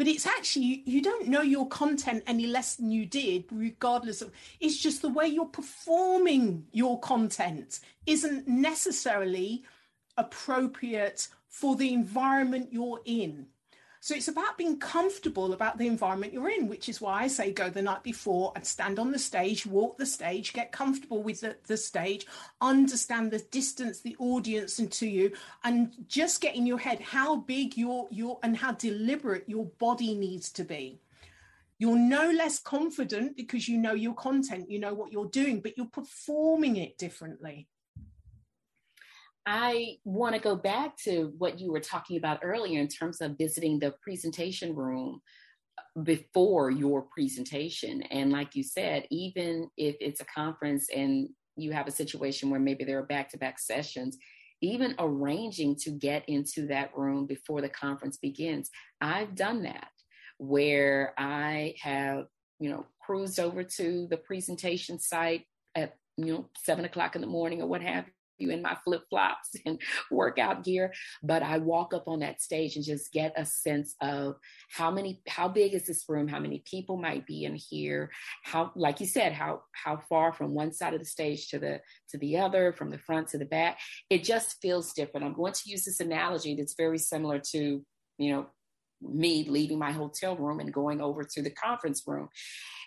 but 0.00 0.08
it's 0.08 0.24
actually 0.24 0.82
you 0.86 1.02
don't 1.02 1.28
know 1.28 1.42
your 1.42 1.68
content 1.68 2.22
any 2.26 2.46
less 2.46 2.76
than 2.76 2.90
you 2.90 3.04
did 3.04 3.44
regardless 3.52 4.22
of 4.22 4.32
it's 4.58 4.78
just 4.78 5.02
the 5.02 5.10
way 5.10 5.26
you're 5.26 5.44
performing 5.44 6.64
your 6.72 6.98
content 7.00 7.80
isn't 8.06 8.48
necessarily 8.48 9.62
appropriate 10.16 11.28
for 11.48 11.76
the 11.76 11.92
environment 11.92 12.70
you're 12.72 13.02
in 13.04 13.44
so 14.02 14.14
it's 14.14 14.28
about 14.28 14.56
being 14.56 14.78
comfortable 14.78 15.52
about 15.52 15.76
the 15.76 15.86
environment 15.86 16.32
you're 16.32 16.48
in, 16.48 16.68
which 16.68 16.88
is 16.88 17.02
why 17.02 17.22
I 17.22 17.26
say 17.26 17.52
go 17.52 17.68
the 17.68 17.82
night 17.82 18.02
before 18.02 18.50
and 18.56 18.66
stand 18.66 18.98
on 18.98 19.12
the 19.12 19.18
stage, 19.18 19.66
walk 19.66 19.98
the 19.98 20.06
stage, 20.06 20.54
get 20.54 20.72
comfortable 20.72 21.22
with 21.22 21.42
the, 21.42 21.56
the 21.66 21.76
stage, 21.76 22.26
understand 22.62 23.30
the 23.30 23.40
distance, 23.40 24.00
the 24.00 24.16
audience, 24.18 24.78
and 24.78 24.90
to 24.92 25.06
you, 25.06 25.32
and 25.64 25.92
just 26.08 26.40
get 26.40 26.56
in 26.56 26.66
your 26.66 26.78
head 26.78 27.00
how 27.02 27.36
big 27.36 27.76
your 27.76 28.08
your 28.10 28.38
and 28.42 28.56
how 28.56 28.72
deliberate 28.72 29.44
your 29.46 29.66
body 29.78 30.14
needs 30.14 30.50
to 30.52 30.64
be. 30.64 30.98
You're 31.78 31.96
no 31.96 32.30
less 32.30 32.58
confident 32.58 33.36
because 33.36 33.68
you 33.68 33.76
know 33.76 33.92
your 33.92 34.14
content, 34.14 34.70
you 34.70 34.78
know 34.78 34.94
what 34.94 35.12
you're 35.12 35.26
doing, 35.26 35.60
but 35.60 35.76
you're 35.76 35.86
performing 35.86 36.76
it 36.76 36.96
differently. 36.96 37.68
I 39.46 39.96
want 40.04 40.34
to 40.34 40.40
go 40.40 40.54
back 40.54 40.96
to 41.04 41.32
what 41.38 41.58
you 41.58 41.72
were 41.72 41.80
talking 41.80 42.16
about 42.16 42.40
earlier 42.42 42.80
in 42.80 42.88
terms 42.88 43.20
of 43.20 43.38
visiting 43.38 43.78
the 43.78 43.94
presentation 44.02 44.74
room 44.74 45.20
uh, 45.78 46.02
before 46.02 46.70
your 46.70 47.02
presentation. 47.02 48.02
And 48.02 48.30
like 48.30 48.54
you 48.54 48.62
said, 48.62 49.06
even 49.10 49.70
if 49.76 49.96
it's 50.00 50.20
a 50.20 50.26
conference 50.26 50.88
and 50.94 51.28
you 51.56 51.72
have 51.72 51.88
a 51.88 51.92
situation 51.92 52.50
where 52.50 52.60
maybe 52.60 52.84
there 52.84 52.98
are 52.98 53.06
back 53.06 53.30
to 53.30 53.38
back 53.38 53.58
sessions, 53.58 54.16
even 54.60 54.94
arranging 54.98 55.74
to 55.74 55.90
get 55.90 56.28
into 56.28 56.66
that 56.66 56.96
room 56.96 57.26
before 57.26 57.60
the 57.60 57.68
conference 57.68 58.18
begins. 58.18 58.70
I've 59.00 59.34
done 59.34 59.62
that 59.62 59.88
where 60.38 61.14
I 61.18 61.74
have, 61.80 62.26
you 62.58 62.70
know, 62.70 62.86
cruised 63.04 63.40
over 63.40 63.64
to 63.64 64.06
the 64.08 64.16
presentation 64.16 64.98
site 64.98 65.44
at, 65.74 65.96
you 66.16 66.26
know, 66.26 66.48
seven 66.62 66.84
o'clock 66.84 67.14
in 67.14 67.22
the 67.22 67.26
morning 67.26 67.62
or 67.62 67.66
what 67.66 67.82
have 67.82 68.04
you 68.40 68.50
in 68.50 68.62
my 68.62 68.76
flip 68.84 69.02
flops 69.10 69.50
and 69.66 69.80
workout 70.10 70.64
gear, 70.64 70.92
but 71.22 71.42
I 71.42 71.58
walk 71.58 71.94
up 71.94 72.08
on 72.08 72.20
that 72.20 72.40
stage 72.40 72.76
and 72.76 72.84
just 72.84 73.12
get 73.12 73.32
a 73.36 73.44
sense 73.44 73.94
of 74.00 74.36
how 74.70 74.90
many, 74.90 75.22
how 75.28 75.48
big 75.48 75.74
is 75.74 75.86
this 75.86 76.04
room? 76.08 76.28
How 76.28 76.38
many 76.38 76.62
people 76.64 76.96
might 76.96 77.26
be 77.26 77.44
in 77.44 77.54
here? 77.54 78.10
How, 78.44 78.72
like 78.74 79.00
you 79.00 79.06
said, 79.06 79.32
how, 79.32 79.62
how 79.72 79.98
far 80.08 80.32
from 80.32 80.54
one 80.54 80.72
side 80.72 80.94
of 80.94 81.00
the 81.00 81.06
stage 81.06 81.48
to 81.48 81.58
the, 81.58 81.80
to 82.10 82.18
the 82.18 82.38
other, 82.38 82.72
from 82.72 82.90
the 82.90 82.98
front 82.98 83.28
to 83.28 83.38
the 83.38 83.44
back. 83.44 83.78
It 84.08 84.24
just 84.24 84.60
feels 84.60 84.92
different. 84.92 85.26
I'm 85.26 85.34
going 85.34 85.52
to 85.52 85.70
use 85.70 85.84
this 85.84 86.00
analogy 86.00 86.54
that's 86.54 86.74
very 86.74 86.98
similar 86.98 87.40
to, 87.52 87.84
you 88.18 88.32
know, 88.32 88.46
me 89.02 89.46
leaving 89.48 89.78
my 89.78 89.92
hotel 89.92 90.36
room 90.36 90.60
and 90.60 90.72
going 90.72 91.00
over 91.00 91.24
to 91.24 91.42
the 91.42 91.50
conference 91.50 92.02
room. 92.06 92.28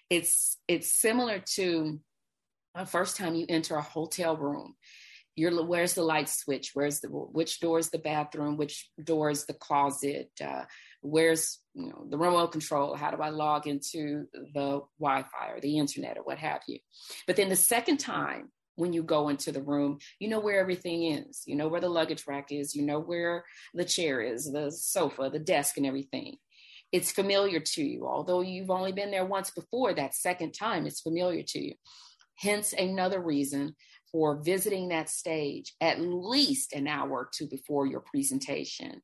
It's, 0.09 0.57
it's 0.67 0.93
similar 0.93 1.41
to 1.55 1.99
the 2.75 2.85
first 2.85 3.17
time 3.17 3.35
you 3.35 3.45
enter 3.49 3.75
a 3.75 3.81
hotel 3.81 4.35
room 4.35 4.75
you're 5.35 5.65
where's 5.65 5.93
the 5.93 6.03
light 6.03 6.29
switch? 6.29 6.71
Where's 6.73 6.99
the 6.99 7.07
which 7.07 7.59
door 7.59 7.79
is 7.79 7.89
the 7.89 7.99
bathroom? 7.99 8.57
Which 8.57 8.89
door 9.03 9.29
is 9.29 9.45
the 9.45 9.53
closet? 9.53 10.29
Uh, 10.43 10.63
where's 11.01 11.59
you 11.73 11.87
know 11.89 12.05
the 12.09 12.17
remote 12.17 12.51
control? 12.51 12.95
How 12.95 13.11
do 13.11 13.21
i 13.21 13.29
log 13.29 13.67
into 13.67 14.25
the 14.33 14.81
wi-fi 14.99 15.49
or 15.49 15.59
the 15.59 15.77
internet 15.77 16.17
or 16.17 16.23
what 16.23 16.37
have 16.37 16.61
you? 16.67 16.79
But 17.25 17.35
then 17.35 17.49
the 17.49 17.55
second 17.55 17.97
time 17.97 18.51
when 18.75 18.91
you 18.93 19.03
go 19.03 19.29
into 19.29 19.51
the 19.51 19.61
room 19.61 19.99
you 20.19 20.27
know 20.27 20.39
where 20.39 20.59
everything 20.59 21.03
is. 21.03 21.43
You 21.45 21.55
know 21.55 21.67
where 21.67 21.81
the 21.81 21.89
luggage 21.89 22.25
rack 22.27 22.51
is. 22.51 22.75
You 22.75 22.83
know 22.83 22.99
where 22.99 23.43
the 23.73 23.85
chair 23.85 24.21
is 24.21 24.51
the 24.51 24.71
sofa 24.71 25.29
the 25.31 25.39
desk 25.39 25.77
and 25.77 25.85
everything. 25.85 26.37
It's 26.91 27.11
familiar 27.11 27.59
to 27.59 27.83
you. 27.83 28.07
Although 28.07 28.41
you've 28.41 28.69
only 28.69 28.91
been 28.91 29.09
there 29.09 29.25
once 29.25 29.49
before 29.49 29.95
that 29.95 30.13
second 30.13 30.51
time 30.51 30.85
it's 30.85 31.01
familiar 31.01 31.41
to 31.47 31.59
you. 31.59 31.73
Hence 32.35 32.73
another 32.73 33.21
reason 33.21 33.75
for 34.13 34.41
visiting 34.41 34.89
that 34.89 35.09
stage 35.09 35.73
at 35.81 35.99
least 35.99 36.71
an 36.71 36.87
hour 36.87 37.09
or 37.09 37.29
two 37.33 37.47
before 37.47 37.85
your 37.87 37.99
presentation. 37.99 39.01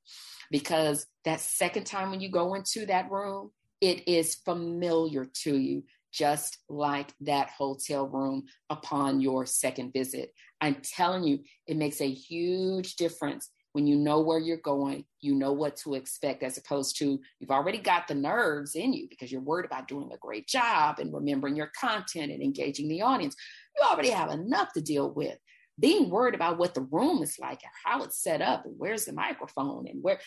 Because 0.52 1.06
that 1.26 1.41
second 1.41 1.86
time 1.86 2.12
when 2.12 2.22
you 2.22 2.30
go 2.30 2.54
into 2.54 2.86
that 2.86 3.12
room, 3.12 3.52
it 3.82 4.08
is 4.08 4.36
familiar 4.36 5.26
to 5.43 5.58
you, 5.58 5.84
just 6.13 6.60
like 6.69 7.12
that 7.22 7.50
hotel 7.50 8.08
room 8.08 8.45
upon 8.69 9.19
your 9.19 9.45
second 9.45 9.91
visit. 9.93 10.32
I'm 10.62 10.78
telling 10.84 11.24
you, 11.24 11.39
it 11.65 11.76
makes 11.76 12.02
a 12.02 12.10
huge 12.10 12.95
difference 12.95 13.50
when 13.79 13.87
you 13.87 13.95
know 13.95 14.19
where 14.19 14.39
you're 14.39 14.57
going, 14.57 15.05
you 15.21 15.33
know 15.33 15.53
what 15.53 15.77
to 15.77 15.93
expect, 15.93 16.43
as 16.43 16.57
opposed 16.57 16.97
to 16.97 17.17
you've 17.39 17.49
already 17.49 17.77
got 17.77 18.09
the 18.09 18.13
nerves 18.13 18.75
in 18.75 18.91
you 18.91 19.07
because 19.09 19.31
you're 19.31 19.39
worried 19.39 19.65
about 19.65 19.87
doing 19.87 20.11
a 20.11 20.17
great 20.17 20.49
job 20.49 20.99
and 20.99 21.13
remembering 21.13 21.55
your 21.55 21.71
content 21.79 22.29
and 22.29 22.43
engaging 22.43 22.89
the 22.89 23.01
audience 23.01 23.37
you 23.77 23.87
already 23.87 24.09
have 24.09 24.31
enough 24.31 24.73
to 24.73 24.81
deal 24.81 25.09
with. 25.09 25.37
Being 25.79 26.09
worried 26.09 26.35
about 26.35 26.57
what 26.57 26.73
the 26.73 26.81
room 26.81 27.23
is 27.23 27.39
like 27.39 27.61
and 27.63 27.71
how 27.85 28.03
it's 28.03 28.21
set 28.21 28.41
up 28.41 28.65
and 28.65 28.75
where's 28.77 29.05
the 29.05 29.13
microphone 29.13 29.87
and 29.87 30.03
where 30.03 30.19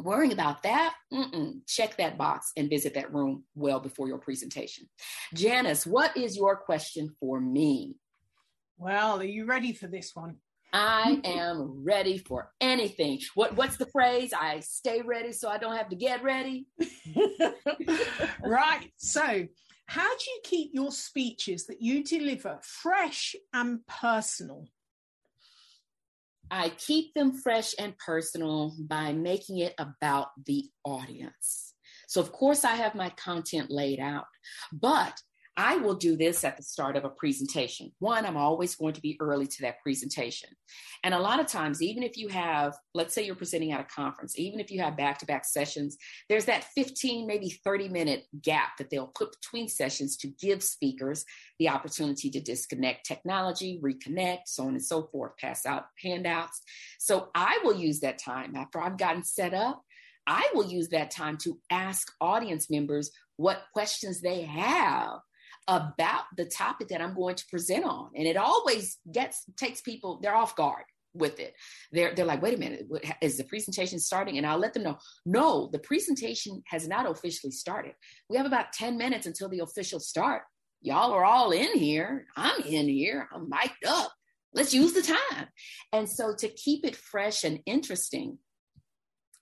worrying 0.00 0.32
about 0.32 0.64
that, 0.64 0.94
check 1.68 1.96
that 1.98 2.18
box 2.18 2.50
and 2.56 2.68
visit 2.68 2.94
that 2.94 3.14
room 3.14 3.44
well 3.54 3.78
before 3.78 4.08
your 4.08 4.18
presentation. 4.18 4.88
Janice, 5.32 5.86
what 5.86 6.16
is 6.16 6.36
your 6.36 6.56
question 6.56 7.14
for 7.20 7.40
me? 7.40 7.94
Well, 8.78 9.20
are 9.20 9.24
you 9.24 9.44
ready 9.44 9.72
for 9.72 9.86
this 9.86 10.10
one? 10.12 10.38
I 10.72 11.20
am 11.24 11.84
ready 11.84 12.18
for 12.18 12.50
anything. 12.60 13.20
What 13.34 13.56
what's 13.56 13.76
the 13.76 13.86
phrase? 13.86 14.32
I 14.32 14.60
stay 14.60 15.02
ready 15.02 15.32
so 15.32 15.48
I 15.48 15.58
don't 15.58 15.76
have 15.76 15.90
to 15.90 15.96
get 15.96 16.22
ready. 16.22 16.66
right. 18.42 18.90
So 18.96 19.46
how 19.86 20.08
do 20.08 20.24
you 20.30 20.40
keep 20.44 20.70
your 20.72 20.90
speeches 20.90 21.66
that 21.66 21.82
you 21.82 22.02
deliver 22.02 22.58
fresh 22.62 23.36
and 23.52 23.86
personal? 23.86 24.66
I 26.50 26.70
keep 26.70 27.14
them 27.14 27.32
fresh 27.32 27.74
and 27.78 27.96
personal 27.98 28.74
by 28.78 29.12
making 29.12 29.58
it 29.58 29.74
about 29.78 30.28
the 30.46 30.64
audience. 30.84 31.74
So, 32.08 32.20
of 32.20 32.30
course, 32.30 32.64
I 32.64 32.74
have 32.74 32.94
my 32.94 33.08
content 33.10 33.70
laid 33.70 34.00
out, 34.00 34.26
but 34.70 35.18
I 35.56 35.76
will 35.76 35.94
do 35.94 36.16
this 36.16 36.44
at 36.44 36.56
the 36.56 36.62
start 36.62 36.96
of 36.96 37.04
a 37.04 37.10
presentation. 37.10 37.92
One, 37.98 38.24
I'm 38.24 38.38
always 38.38 38.74
going 38.74 38.94
to 38.94 39.02
be 39.02 39.18
early 39.20 39.46
to 39.46 39.62
that 39.62 39.82
presentation. 39.82 40.48
And 41.04 41.12
a 41.12 41.18
lot 41.18 41.40
of 41.40 41.46
times, 41.46 41.82
even 41.82 42.02
if 42.02 42.16
you 42.16 42.28
have, 42.28 42.74
let's 42.94 43.14
say 43.14 43.26
you're 43.26 43.34
presenting 43.34 43.72
at 43.72 43.80
a 43.80 43.84
conference, 43.84 44.38
even 44.38 44.60
if 44.60 44.70
you 44.70 44.80
have 44.80 44.96
back 44.96 45.18
to 45.18 45.26
back 45.26 45.44
sessions, 45.44 45.98
there's 46.30 46.46
that 46.46 46.64
15, 46.74 47.26
maybe 47.26 47.50
30 47.50 47.90
minute 47.90 48.24
gap 48.40 48.78
that 48.78 48.88
they'll 48.88 49.08
put 49.08 49.32
between 49.32 49.68
sessions 49.68 50.16
to 50.18 50.28
give 50.28 50.62
speakers 50.62 51.26
the 51.58 51.68
opportunity 51.68 52.30
to 52.30 52.40
disconnect 52.40 53.04
technology, 53.04 53.78
reconnect, 53.82 54.42
so 54.46 54.62
on 54.62 54.70
and 54.70 54.84
so 54.84 55.08
forth, 55.12 55.36
pass 55.36 55.66
out 55.66 55.84
handouts. 56.02 56.62
So 56.98 57.28
I 57.34 57.58
will 57.62 57.76
use 57.76 58.00
that 58.00 58.18
time 58.18 58.56
after 58.56 58.80
I've 58.80 58.96
gotten 58.96 59.22
set 59.22 59.52
up. 59.52 59.82
I 60.26 60.48
will 60.54 60.66
use 60.66 60.88
that 60.90 61.10
time 61.10 61.36
to 61.38 61.58
ask 61.68 62.10
audience 62.20 62.70
members 62.70 63.10
what 63.36 63.64
questions 63.74 64.20
they 64.20 64.42
have 64.42 65.18
about 65.68 66.24
the 66.36 66.44
topic 66.44 66.88
that 66.88 67.00
I'm 67.00 67.14
going 67.14 67.36
to 67.36 67.46
present 67.46 67.84
on. 67.84 68.10
And 68.14 68.26
it 68.26 68.36
always 68.36 68.98
gets 69.10 69.44
takes 69.56 69.80
people, 69.80 70.20
they're 70.22 70.34
off 70.34 70.56
guard 70.56 70.84
with 71.14 71.38
it. 71.40 71.54
They're 71.92 72.14
they're 72.14 72.26
like, 72.26 72.42
wait 72.42 72.54
a 72.54 72.58
minute, 72.58 72.86
is 73.20 73.36
the 73.36 73.44
presentation 73.44 73.98
starting? 73.98 74.38
And 74.38 74.46
I'll 74.46 74.58
let 74.58 74.74
them 74.74 74.82
know, 74.82 74.98
no, 75.26 75.68
the 75.72 75.78
presentation 75.78 76.62
has 76.66 76.88
not 76.88 77.10
officially 77.10 77.52
started. 77.52 77.92
We 78.28 78.36
have 78.36 78.46
about 78.46 78.72
10 78.72 78.96
minutes 78.96 79.26
until 79.26 79.48
the 79.48 79.60
official 79.60 80.00
start. 80.00 80.42
y'all 80.80 81.12
are 81.12 81.24
all 81.24 81.52
in 81.52 81.78
here. 81.78 82.26
I'm 82.36 82.60
in 82.62 82.88
here. 82.88 83.28
I'm 83.32 83.48
mic'd 83.48 83.86
up. 83.86 84.12
Let's 84.54 84.74
use 84.74 84.92
the 84.92 85.02
time. 85.02 85.48
And 85.92 86.08
so 86.08 86.34
to 86.34 86.48
keep 86.48 86.84
it 86.84 86.96
fresh 86.96 87.44
and 87.44 87.60
interesting, 87.66 88.38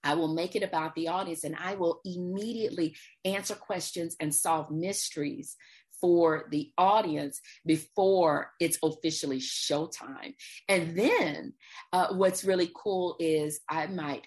I 0.03 0.15
will 0.15 0.33
make 0.33 0.57
it 0.57 0.63
about 0.63 0.95
the 0.95 1.09
audience 1.09 1.45
and 1.45 1.57
I 1.59 1.75
will 1.75 2.01
immediately 2.05 2.97
answer 3.25 3.55
questions 3.55 4.17
and 4.21 4.35
solve 4.35 4.71
mysteries 4.71 5.57
for 6.01 6.47
the 6.51 6.71
audience 6.79 7.41
before 7.67 8.53
it's 8.61 8.79
officially 8.83 9.39
showtime. 9.39 10.35
And 10.69 10.97
then 10.97 11.53
uh, 11.93 12.15
what's 12.15 12.45
really 12.45 12.71
cool 12.75 13.17
is 13.19 13.61
I 13.69 13.87
might 13.87 14.27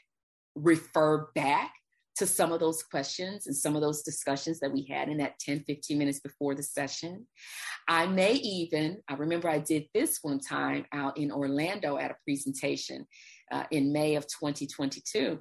refer 0.55 1.29
back 1.33 1.71
to 2.15 2.27
some 2.27 2.51
of 2.51 2.59
those 2.59 2.83
questions 2.83 3.47
and 3.47 3.55
some 3.55 3.75
of 3.75 3.81
those 3.81 4.03
discussions 4.03 4.59
that 4.59 4.71
we 4.71 4.85
had 4.85 5.09
in 5.09 5.17
that 5.17 5.39
10, 5.39 5.63
15 5.65 5.97
minutes 5.97 6.19
before 6.19 6.53
the 6.53 6.61
session. 6.61 7.25
I 7.87 8.05
may 8.05 8.33
even, 8.33 9.01
I 9.07 9.15
remember 9.15 9.49
I 9.49 9.59
did 9.59 9.85
this 9.93 10.19
one 10.21 10.39
time 10.39 10.85
out 10.93 11.17
in 11.17 11.31
Orlando 11.31 11.97
at 11.97 12.11
a 12.11 12.17
presentation 12.23 13.07
uh, 13.51 13.63
in 13.71 13.91
May 13.91 14.15
of 14.15 14.27
2022. 14.27 15.39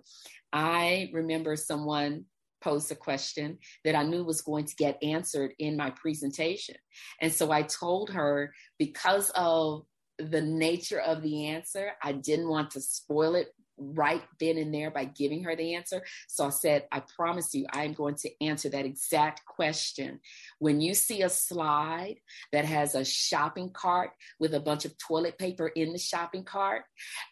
I 0.52 1.10
remember 1.12 1.56
someone 1.56 2.24
posed 2.62 2.90
a 2.92 2.94
question 2.94 3.58
that 3.84 3.94
I 3.94 4.04
knew 4.04 4.24
was 4.24 4.40
going 4.40 4.66
to 4.66 4.76
get 4.76 5.02
answered 5.02 5.52
in 5.58 5.76
my 5.76 5.90
presentation. 5.90 6.76
And 7.20 7.32
so 7.32 7.50
I 7.50 7.62
told 7.62 8.10
her 8.10 8.52
because 8.78 9.30
of 9.34 9.84
the 10.18 10.42
nature 10.42 11.00
of 11.00 11.22
the 11.22 11.46
answer, 11.46 11.92
I 12.02 12.12
didn't 12.12 12.48
want 12.48 12.70
to 12.72 12.80
spoil 12.80 13.34
it 13.34 13.48
right 13.76 14.22
then 14.38 14.58
and 14.58 14.72
there 14.72 14.90
by 14.90 15.04
giving 15.04 15.44
her 15.44 15.56
the 15.56 15.74
answer. 15.74 16.02
So 16.28 16.46
I 16.46 16.50
said, 16.50 16.86
I 16.92 17.02
promise 17.16 17.54
you, 17.54 17.66
I'm 17.72 17.92
going 17.92 18.16
to 18.16 18.30
answer 18.40 18.68
that 18.70 18.84
exact 18.84 19.44
question. 19.46 20.20
When 20.58 20.80
you 20.80 20.94
see 20.94 21.22
a 21.22 21.28
slide 21.28 22.16
that 22.52 22.64
has 22.64 22.94
a 22.94 23.04
shopping 23.04 23.70
cart 23.72 24.10
with 24.38 24.54
a 24.54 24.60
bunch 24.60 24.84
of 24.84 24.96
toilet 24.98 25.38
paper 25.38 25.68
in 25.68 25.92
the 25.92 25.98
shopping 25.98 26.44
cart, 26.44 26.82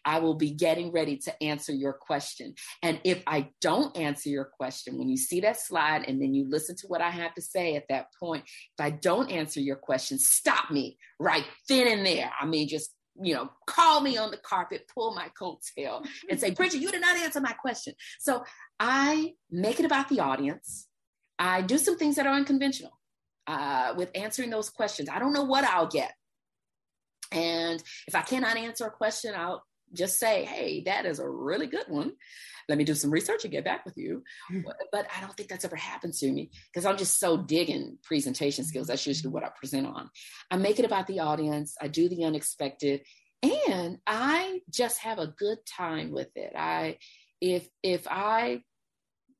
I 0.05 0.19
will 0.19 0.35
be 0.35 0.51
getting 0.51 0.91
ready 0.91 1.17
to 1.17 1.43
answer 1.43 1.73
your 1.73 1.93
question. 1.93 2.55
And 2.81 2.99
if 3.03 3.23
I 3.27 3.49
don't 3.61 3.95
answer 3.97 4.29
your 4.29 4.45
question, 4.45 4.97
when 4.97 5.09
you 5.09 5.17
see 5.17 5.41
that 5.41 5.59
slide 5.59 6.05
and 6.07 6.21
then 6.21 6.33
you 6.33 6.47
listen 6.49 6.75
to 6.77 6.87
what 6.87 7.01
I 7.01 7.09
have 7.09 7.33
to 7.35 7.41
say 7.41 7.75
at 7.75 7.87
that 7.89 8.07
point, 8.19 8.43
if 8.45 8.83
I 8.83 8.89
don't 8.89 9.31
answer 9.31 9.59
your 9.59 9.75
question, 9.75 10.17
stop 10.19 10.71
me 10.71 10.97
right 11.19 11.45
then 11.69 11.87
and 11.87 12.05
there. 12.05 12.31
I 12.39 12.45
mean, 12.45 12.67
just 12.67 12.93
you 13.19 13.33
know, 13.33 13.49
call 13.65 14.01
me 14.01 14.17
on 14.17 14.31
the 14.31 14.37
carpet, 14.37 14.89
pull 14.93 15.13
my 15.13 15.29
coattail, 15.39 16.05
and 16.29 16.39
say, 16.39 16.51
Bridgett, 16.51 16.81
you 16.81 16.91
did 16.91 17.01
not 17.01 17.17
answer 17.17 17.41
my 17.41 17.53
question. 17.53 17.93
So 18.19 18.43
I 18.79 19.33
make 19.49 19.79
it 19.79 19.85
about 19.85 20.09
the 20.09 20.19
audience. 20.19 20.87
I 21.37 21.61
do 21.61 21.77
some 21.77 21.97
things 21.97 22.15
that 22.15 22.27
are 22.27 22.33
unconventional 22.33 22.97
uh, 23.47 23.93
with 23.97 24.11
answering 24.15 24.49
those 24.49 24.69
questions. 24.69 25.09
I 25.09 25.19
don't 25.19 25.33
know 25.33 25.43
what 25.43 25.63
I'll 25.63 25.87
get. 25.87 26.13
And 27.31 27.81
if 28.07 28.15
I 28.15 28.21
cannot 28.21 28.57
answer 28.57 28.85
a 28.85 28.91
question, 28.91 29.33
I'll 29.35 29.63
just 29.93 30.19
say, 30.19 30.45
hey, 30.45 30.83
that 30.85 31.05
is 31.05 31.19
a 31.19 31.29
really 31.29 31.67
good 31.67 31.85
one. 31.87 32.13
Let 32.69 32.77
me 32.77 32.83
do 32.83 32.95
some 32.95 33.11
research 33.11 33.43
and 33.43 33.51
get 33.51 33.65
back 33.65 33.85
with 33.85 33.97
you. 33.97 34.23
Mm-hmm. 34.51 34.69
But 34.91 35.07
I 35.15 35.21
don't 35.21 35.35
think 35.35 35.49
that's 35.49 35.65
ever 35.65 35.75
happened 35.75 36.13
to 36.15 36.31
me 36.31 36.51
because 36.71 36.85
I'm 36.85 36.97
just 36.97 37.19
so 37.19 37.37
digging 37.37 37.97
presentation 38.03 38.63
skills. 38.63 38.87
That's 38.87 39.05
usually 39.05 39.31
what 39.31 39.43
I 39.43 39.49
present 39.49 39.87
on. 39.87 40.09
I 40.49 40.57
make 40.57 40.79
it 40.79 40.85
about 40.85 41.07
the 41.07 41.19
audience, 41.19 41.75
I 41.81 41.87
do 41.87 42.07
the 42.07 42.23
unexpected, 42.23 43.01
and 43.43 43.97
I 44.05 44.61
just 44.69 44.99
have 44.99 45.19
a 45.19 45.33
good 45.37 45.57
time 45.65 46.11
with 46.11 46.29
it. 46.35 46.53
I 46.55 46.97
if 47.39 47.67
if 47.81 48.07
I 48.07 48.61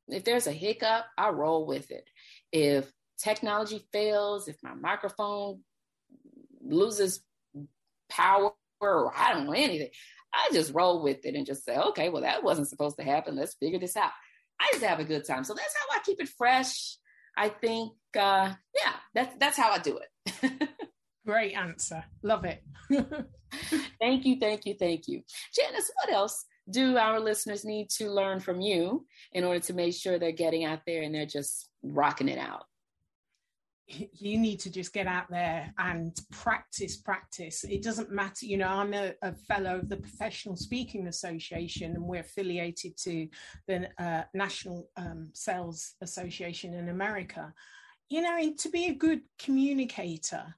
if 0.07 0.23
there's 0.23 0.47
a 0.47 0.51
hiccup, 0.51 1.05
I 1.17 1.29
roll 1.29 1.65
with 1.65 1.91
it. 1.91 2.03
If 2.51 2.91
technology 3.17 3.85
fails, 3.93 4.47
if 4.47 4.57
my 4.63 4.73
microphone 4.73 5.61
loses 6.63 7.21
power 8.09 8.51
or 8.81 9.13
I 9.15 9.33
don't 9.33 9.45
know 9.45 9.53
anything, 9.53 9.89
I 10.33 10.49
just 10.53 10.73
roll 10.73 11.03
with 11.03 11.25
it 11.25 11.35
and 11.35 11.45
just 11.45 11.65
say, 11.65 11.75
okay, 11.75 12.09
well, 12.09 12.21
that 12.21 12.43
wasn't 12.43 12.69
supposed 12.69 12.97
to 12.97 13.03
happen. 13.03 13.35
Let's 13.35 13.55
figure 13.55 13.79
this 13.79 13.97
out. 13.97 14.11
I 14.59 14.69
just 14.71 14.85
have 14.85 14.99
a 14.99 15.05
good 15.05 15.25
time. 15.25 15.43
So 15.43 15.53
that's 15.53 15.75
how 15.75 15.97
I 15.97 16.01
keep 16.05 16.21
it 16.21 16.29
fresh. 16.29 16.97
I 17.37 17.49
think, 17.49 17.93
uh, 18.17 18.53
yeah, 18.75 18.93
that's 19.13 19.35
that's 19.39 19.57
how 19.57 19.71
I 19.71 19.79
do 19.79 19.97
it. 19.99 20.69
Great 21.25 21.53
answer. 21.53 22.03
Love 22.23 22.45
it. 22.45 22.63
thank 23.99 24.25
you, 24.25 24.37
thank 24.39 24.65
you, 24.65 24.75
thank 24.77 25.07
you. 25.07 25.21
Janice, 25.55 25.91
what 26.03 26.13
else 26.13 26.45
do 26.69 26.97
our 26.97 27.19
listeners 27.19 27.65
need 27.65 27.89
to 27.89 28.09
learn 28.09 28.39
from 28.39 28.61
you 28.61 29.05
in 29.33 29.43
order 29.43 29.59
to 29.59 29.73
make 29.73 29.93
sure 29.93 30.17
they're 30.17 30.31
getting 30.31 30.65
out 30.65 30.81
there 30.85 31.03
and 31.03 31.13
they're 31.13 31.25
just 31.25 31.69
rocking 31.83 32.29
it 32.29 32.37
out? 32.37 32.63
You 33.87 34.37
need 34.37 34.59
to 34.61 34.71
just 34.71 34.93
get 34.93 35.07
out 35.07 35.29
there 35.29 35.73
and 35.77 36.17
practice 36.31 36.97
practice. 36.97 37.63
It 37.63 37.83
doesn't 37.83 38.11
matter 38.11 38.45
you 38.45 38.57
know 38.57 38.67
i'm 38.67 38.93
a, 38.93 39.13
a 39.21 39.33
fellow 39.33 39.79
of 39.79 39.89
the 39.89 39.97
professional 39.97 40.55
speaking 40.55 41.07
association 41.07 41.91
and 41.91 42.03
we're 42.03 42.21
affiliated 42.21 42.97
to 42.97 43.27
the 43.67 43.89
uh, 43.97 44.23
national 44.33 44.89
um, 44.97 45.29
sales 45.33 45.95
association 46.01 46.73
in 46.73 46.89
america. 46.89 47.53
You 48.09 48.21
know 48.21 48.53
to 48.57 48.69
be 48.69 48.87
a 48.87 48.93
good 48.93 49.21
communicator 49.39 50.55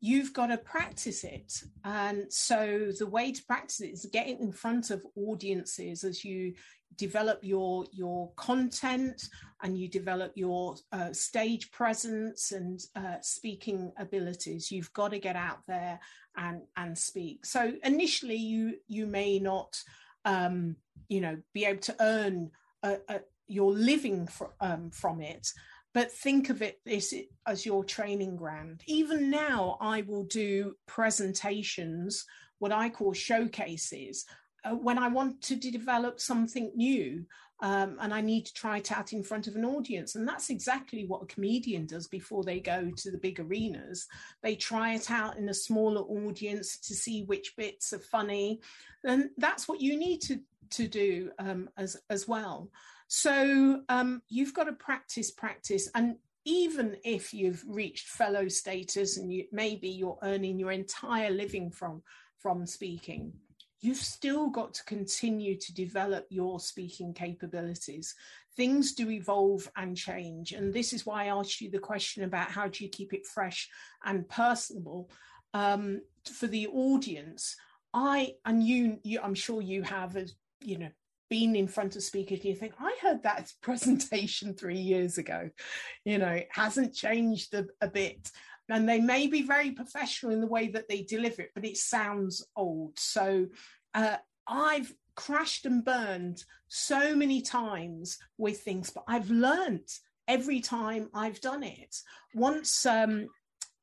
you've 0.00 0.32
got 0.32 0.46
to 0.46 0.56
practice 0.56 1.24
it. 1.24 1.62
And 1.84 2.24
so 2.32 2.90
the 2.98 3.06
way 3.06 3.32
to 3.32 3.44
practice 3.44 3.80
it 3.80 3.90
is 3.90 4.08
get 4.10 4.28
it 4.28 4.40
in 4.40 4.50
front 4.50 4.90
of 4.90 5.04
audiences 5.14 6.04
as 6.04 6.24
you 6.24 6.54
develop 6.96 7.38
your 7.42 7.86
your 7.92 8.30
content 8.36 9.28
and 9.62 9.78
you 9.78 9.88
develop 9.88 10.32
your 10.34 10.76
uh, 10.92 11.12
stage 11.12 11.70
presence 11.70 12.52
and 12.52 12.80
uh, 12.96 13.16
speaking 13.20 13.92
abilities. 13.98 14.70
You've 14.70 14.92
got 14.92 15.10
to 15.12 15.18
get 15.18 15.36
out 15.36 15.60
there 15.66 16.00
and 16.36 16.62
and 16.76 16.96
speak. 16.96 17.46
So 17.46 17.72
initially 17.84 18.36
you 18.36 18.76
you 18.86 19.06
may 19.06 19.38
not 19.38 19.82
um, 20.24 20.76
you 21.08 21.20
know 21.20 21.38
be 21.52 21.64
able 21.64 21.80
to 21.82 21.96
earn 22.00 22.50
a, 22.82 22.98
a, 23.08 23.20
your 23.46 23.72
living 23.72 24.26
for, 24.26 24.52
um, 24.60 24.90
from 24.90 25.20
it 25.20 25.52
but 25.92 26.12
think 26.12 26.50
of 26.50 26.62
it 26.62 26.78
this 26.86 27.12
as 27.48 27.66
your 27.66 27.82
training 27.82 28.36
ground. 28.36 28.82
Even 28.86 29.28
now 29.28 29.76
i 29.80 30.02
will 30.02 30.24
do 30.24 30.74
presentations 30.86 32.24
what 32.58 32.72
i 32.72 32.88
call 32.88 33.12
showcases 33.12 34.24
uh, 34.64 34.74
when 34.74 34.98
I 34.98 35.08
want 35.08 35.42
to 35.42 35.56
develop 35.56 36.20
something 36.20 36.72
new 36.74 37.24
um, 37.62 37.98
and 38.00 38.12
I 38.14 38.20
need 38.20 38.46
to 38.46 38.54
try 38.54 38.78
it 38.78 38.90
out 38.90 39.12
in 39.12 39.22
front 39.22 39.46
of 39.46 39.54
an 39.54 39.64
audience. 39.64 40.14
And 40.14 40.26
that's 40.26 40.50
exactly 40.50 41.04
what 41.04 41.22
a 41.22 41.26
comedian 41.26 41.86
does 41.86 42.06
before 42.08 42.42
they 42.42 42.58
go 42.58 42.90
to 42.96 43.10
the 43.10 43.18
big 43.18 43.38
arenas. 43.38 44.06
They 44.42 44.54
try 44.54 44.94
it 44.94 45.10
out 45.10 45.36
in 45.36 45.48
a 45.48 45.54
smaller 45.54 46.00
audience 46.00 46.78
to 46.78 46.94
see 46.94 47.24
which 47.24 47.54
bits 47.56 47.92
are 47.92 47.98
funny. 47.98 48.60
And 49.04 49.30
that's 49.36 49.68
what 49.68 49.80
you 49.80 49.98
need 49.98 50.22
to, 50.22 50.40
to 50.70 50.88
do 50.88 51.30
um, 51.38 51.68
as, 51.76 51.96
as 52.08 52.26
well. 52.26 52.70
So 53.08 53.82
um, 53.88 54.22
you've 54.28 54.54
got 54.54 54.64
to 54.64 54.72
practice, 54.72 55.30
practice. 55.30 55.90
And 55.94 56.16
even 56.46 56.96
if 57.04 57.34
you've 57.34 57.62
reached 57.66 58.08
fellow 58.08 58.48
status 58.48 59.18
and 59.18 59.30
you, 59.30 59.44
maybe 59.52 59.88
you're 59.88 60.18
earning 60.22 60.58
your 60.58 60.72
entire 60.72 61.30
living 61.30 61.70
from, 61.70 62.02
from 62.38 62.66
speaking, 62.66 63.34
you've 63.80 63.96
still 63.96 64.48
got 64.48 64.74
to 64.74 64.84
continue 64.84 65.56
to 65.58 65.74
develop 65.74 66.26
your 66.28 66.60
speaking 66.60 67.14
capabilities. 67.14 68.14
Things 68.56 68.92
do 68.92 69.10
evolve 69.10 69.70
and 69.76 69.96
change. 69.96 70.52
And 70.52 70.72
this 70.72 70.92
is 70.92 71.06
why 71.06 71.24
I 71.24 71.38
asked 71.38 71.60
you 71.60 71.70
the 71.70 71.78
question 71.78 72.24
about 72.24 72.50
how 72.50 72.68
do 72.68 72.84
you 72.84 72.90
keep 72.90 73.14
it 73.14 73.26
fresh 73.26 73.68
and 74.04 74.28
personable 74.28 75.10
um, 75.54 76.02
for 76.30 76.46
the 76.46 76.66
audience. 76.68 77.56
I 77.94 78.34
and 78.44 78.62
you, 78.62 78.98
you, 79.02 79.20
I'm 79.22 79.34
sure 79.34 79.62
you 79.62 79.82
have, 79.82 80.16
as 80.16 80.34
you 80.60 80.78
know, 80.78 80.90
been 81.30 81.56
in 81.56 81.68
front 81.68 81.96
of 81.96 82.02
speakers. 82.02 82.44
You 82.44 82.54
think 82.54 82.74
I 82.78 82.94
heard 83.00 83.22
that 83.22 83.52
presentation 83.62 84.54
three 84.54 84.78
years 84.78 85.16
ago. 85.16 85.48
You 86.04 86.18
know, 86.18 86.28
it 86.28 86.48
hasn't 86.50 86.94
changed 86.94 87.54
a, 87.54 87.66
a 87.80 87.88
bit 87.88 88.30
and 88.72 88.88
they 88.88 89.00
may 89.00 89.26
be 89.26 89.42
very 89.42 89.72
professional 89.72 90.32
in 90.32 90.40
the 90.40 90.46
way 90.46 90.68
that 90.68 90.88
they 90.88 91.02
deliver 91.02 91.42
it, 91.42 91.52
but 91.54 91.64
it 91.64 91.76
sounds 91.76 92.46
old. 92.56 92.98
So 92.98 93.46
uh, 93.94 94.16
I've 94.46 94.92
crashed 95.14 95.66
and 95.66 95.84
burned 95.84 96.44
so 96.68 97.14
many 97.14 97.42
times 97.42 98.18
with 98.38 98.60
things, 98.60 98.90
but 98.90 99.04
I've 99.06 99.30
learned 99.30 99.88
every 100.28 100.60
time 100.60 101.10
I've 101.12 101.40
done 101.40 101.62
it. 101.62 101.96
Once 102.34 102.86
um, 102.86 103.28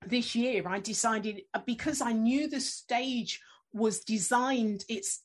this 0.06 0.36
year, 0.36 0.68
I 0.68 0.80
decided 0.80 1.42
uh, 1.54 1.60
because 1.66 2.02
I 2.02 2.14
knew 2.14 2.48
the 2.48 2.62
stage 2.62 3.42
was 3.74 4.00
designed, 4.00 4.86
it's 4.90 5.24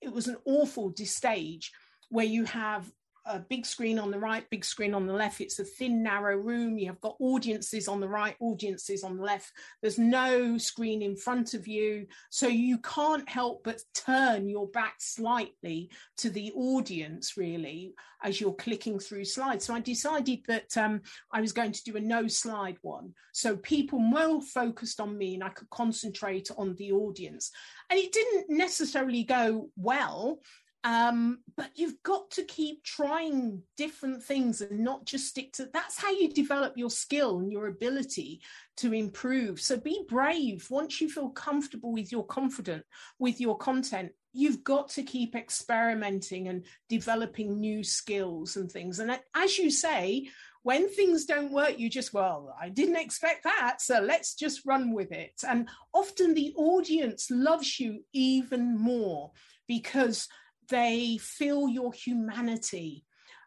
it 0.00 0.12
was 0.12 0.26
an 0.26 0.36
awful 0.44 0.92
stage 0.96 1.72
where 2.10 2.26
you 2.26 2.44
have 2.44 2.90
a 3.26 3.38
big 3.38 3.64
screen 3.64 3.98
on 3.98 4.10
the 4.10 4.18
right, 4.18 4.48
big 4.50 4.64
screen 4.64 4.94
on 4.94 5.06
the 5.06 5.12
left. 5.12 5.40
It's 5.40 5.58
a 5.58 5.64
thin, 5.64 6.02
narrow 6.02 6.36
room. 6.36 6.78
You 6.78 6.88
have 6.88 7.00
got 7.00 7.16
audiences 7.20 7.88
on 7.88 8.00
the 8.00 8.08
right, 8.08 8.36
audiences 8.40 9.02
on 9.02 9.16
the 9.16 9.22
left. 9.22 9.50
There's 9.80 9.98
no 9.98 10.58
screen 10.58 11.00
in 11.00 11.16
front 11.16 11.54
of 11.54 11.66
you. 11.66 12.06
So 12.30 12.46
you 12.48 12.78
can't 12.78 13.28
help 13.28 13.64
but 13.64 13.80
turn 13.94 14.48
your 14.48 14.68
back 14.68 14.96
slightly 14.98 15.90
to 16.18 16.30
the 16.30 16.52
audience, 16.52 17.36
really, 17.36 17.94
as 18.22 18.40
you're 18.40 18.54
clicking 18.54 18.98
through 18.98 19.24
slides. 19.24 19.64
So 19.64 19.74
I 19.74 19.80
decided 19.80 20.40
that 20.48 20.76
um, 20.76 21.00
I 21.32 21.40
was 21.40 21.52
going 21.52 21.72
to 21.72 21.84
do 21.84 21.96
a 21.96 22.00
no 22.00 22.28
slide 22.28 22.76
one. 22.82 23.14
So 23.32 23.56
people 23.56 23.98
more 23.98 24.42
focused 24.42 25.00
on 25.00 25.16
me 25.16 25.34
and 25.34 25.44
I 25.44 25.48
could 25.48 25.70
concentrate 25.70 26.50
on 26.58 26.74
the 26.76 26.92
audience. 26.92 27.50
And 27.90 27.98
it 27.98 28.12
didn't 28.12 28.50
necessarily 28.50 29.24
go 29.24 29.70
well 29.76 30.40
um, 30.84 31.38
but 31.56 31.70
you've 31.74 32.02
got 32.02 32.30
to 32.32 32.44
keep 32.44 32.84
trying 32.84 33.62
different 33.78 34.22
things 34.22 34.60
and 34.60 34.80
not 34.80 35.06
just 35.06 35.28
stick 35.28 35.50
to 35.54 35.68
that's 35.72 35.98
how 35.98 36.10
you 36.10 36.30
develop 36.30 36.74
your 36.76 36.90
skill 36.90 37.38
and 37.38 37.50
your 37.50 37.68
ability 37.68 38.42
to 38.76 38.92
improve. 38.92 39.60
So 39.60 39.78
be 39.78 40.04
brave. 40.06 40.66
Once 40.70 41.00
you 41.00 41.08
feel 41.08 41.30
comfortable 41.30 41.90
with 41.92 42.12
your 42.12 42.26
confident 42.26 42.84
with 43.18 43.40
your 43.40 43.56
content, 43.56 44.12
you've 44.34 44.62
got 44.62 44.90
to 44.90 45.02
keep 45.02 45.34
experimenting 45.34 46.48
and 46.48 46.66
developing 46.90 47.60
new 47.60 47.82
skills 47.82 48.56
and 48.56 48.70
things. 48.70 48.98
And 48.98 49.18
as 49.34 49.56
you 49.56 49.70
say, 49.70 50.28
when 50.64 50.90
things 50.90 51.24
don't 51.24 51.52
work, 51.52 51.78
you 51.78 51.88
just, 51.88 52.12
well, 52.12 52.54
I 52.60 52.68
didn't 52.68 52.96
expect 52.96 53.44
that. 53.44 53.80
So 53.80 54.00
let's 54.00 54.34
just 54.34 54.66
run 54.66 54.92
with 54.92 55.12
it. 55.12 55.42
And 55.48 55.68
often 55.94 56.34
the 56.34 56.52
audience 56.56 57.30
loves 57.30 57.80
you 57.80 58.00
even 58.12 58.76
more 58.78 59.30
because 59.66 60.28
they 60.68 61.18
feel 61.18 61.68
your 61.68 61.92
humanity. 61.92 63.04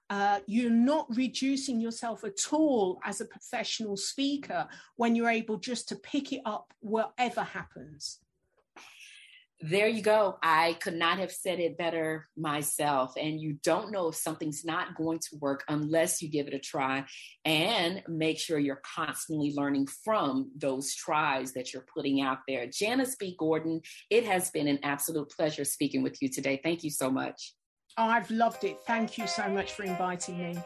Uh, 0.10 0.40
you're 0.48 0.70
not 0.70 1.06
reducing 1.10 1.82
yourself 1.82 2.24
at 2.24 2.54
all 2.54 3.00
as 3.04 3.20
a 3.20 3.26
professional 3.26 3.98
speaker 3.98 4.68
when 4.96 5.16
you're 5.16 5.30
able 5.30 5.58
just 5.58 5.90
to 5.90 5.96
pick 5.98 6.32
it 6.32 6.42
up 6.46 6.74
whatever 6.80 7.42
happens 7.42 8.20
there 9.60 9.88
you 9.88 10.04
go. 10.04 10.38
I 10.44 10.74
could 10.82 10.94
not 10.94 11.18
have 11.18 11.32
said 11.32 11.60
it 11.60 11.78
better 11.78 12.28
myself. 12.38 13.14
And 13.18 13.42
you 13.42 13.58
don't 13.64 13.92
know 13.92 14.10
if 14.10 14.16
something's 14.16 14.64
not 14.64 14.96
going 14.96 15.20
to 15.20 15.38
work 15.40 15.64
unless 15.68 16.22
you 16.22 16.30
give 16.30 16.48
it 16.48 16.54
a 16.54 16.60
try 16.60 17.06
and 17.44 18.04
make 18.08 18.38
sure 18.38 18.60
you're 18.60 18.82
constantly 18.96 19.54
learning 19.56 19.88
from 20.04 20.52
those 20.56 20.94
tries 20.94 21.54
that 21.54 21.74
you're 21.74 21.86
putting 21.94 22.22
out 22.22 22.40
there. 22.48 22.68
Janice 22.68 23.16
B. 23.16 23.36
Gordon, 23.40 23.82
it 24.12 24.26
has 24.26 24.52
been 24.52 24.68
an 24.68 24.80
absolute 24.84 25.30
pleasure 25.32 25.66
speaking 25.66 26.04
with 26.04 26.22
you 26.22 26.30
today. 26.30 26.60
Thank 26.64 26.84
you 26.84 26.92
so 26.92 27.10
much. 27.10 27.54
Oh, 27.98 28.06
I've 28.06 28.30
loved 28.30 28.64
it. 28.64 28.78
Thank 28.86 29.18
you 29.18 29.26
so 29.26 29.50
much 29.50 29.72
for 29.72 29.84
inviting 29.84 30.38
me. 30.38 30.58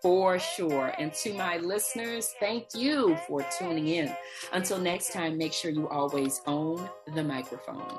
For 0.00 0.38
sure. 0.38 0.94
And 0.96 1.12
to 1.14 1.34
my 1.34 1.56
listeners, 1.56 2.32
thank 2.38 2.66
you 2.74 3.16
for 3.26 3.44
tuning 3.58 3.88
in. 3.88 4.14
Until 4.52 4.78
next 4.78 5.12
time, 5.12 5.36
make 5.36 5.52
sure 5.52 5.72
you 5.72 5.88
always 5.88 6.40
own 6.46 6.88
the 7.14 7.24
microphone. 7.24 7.98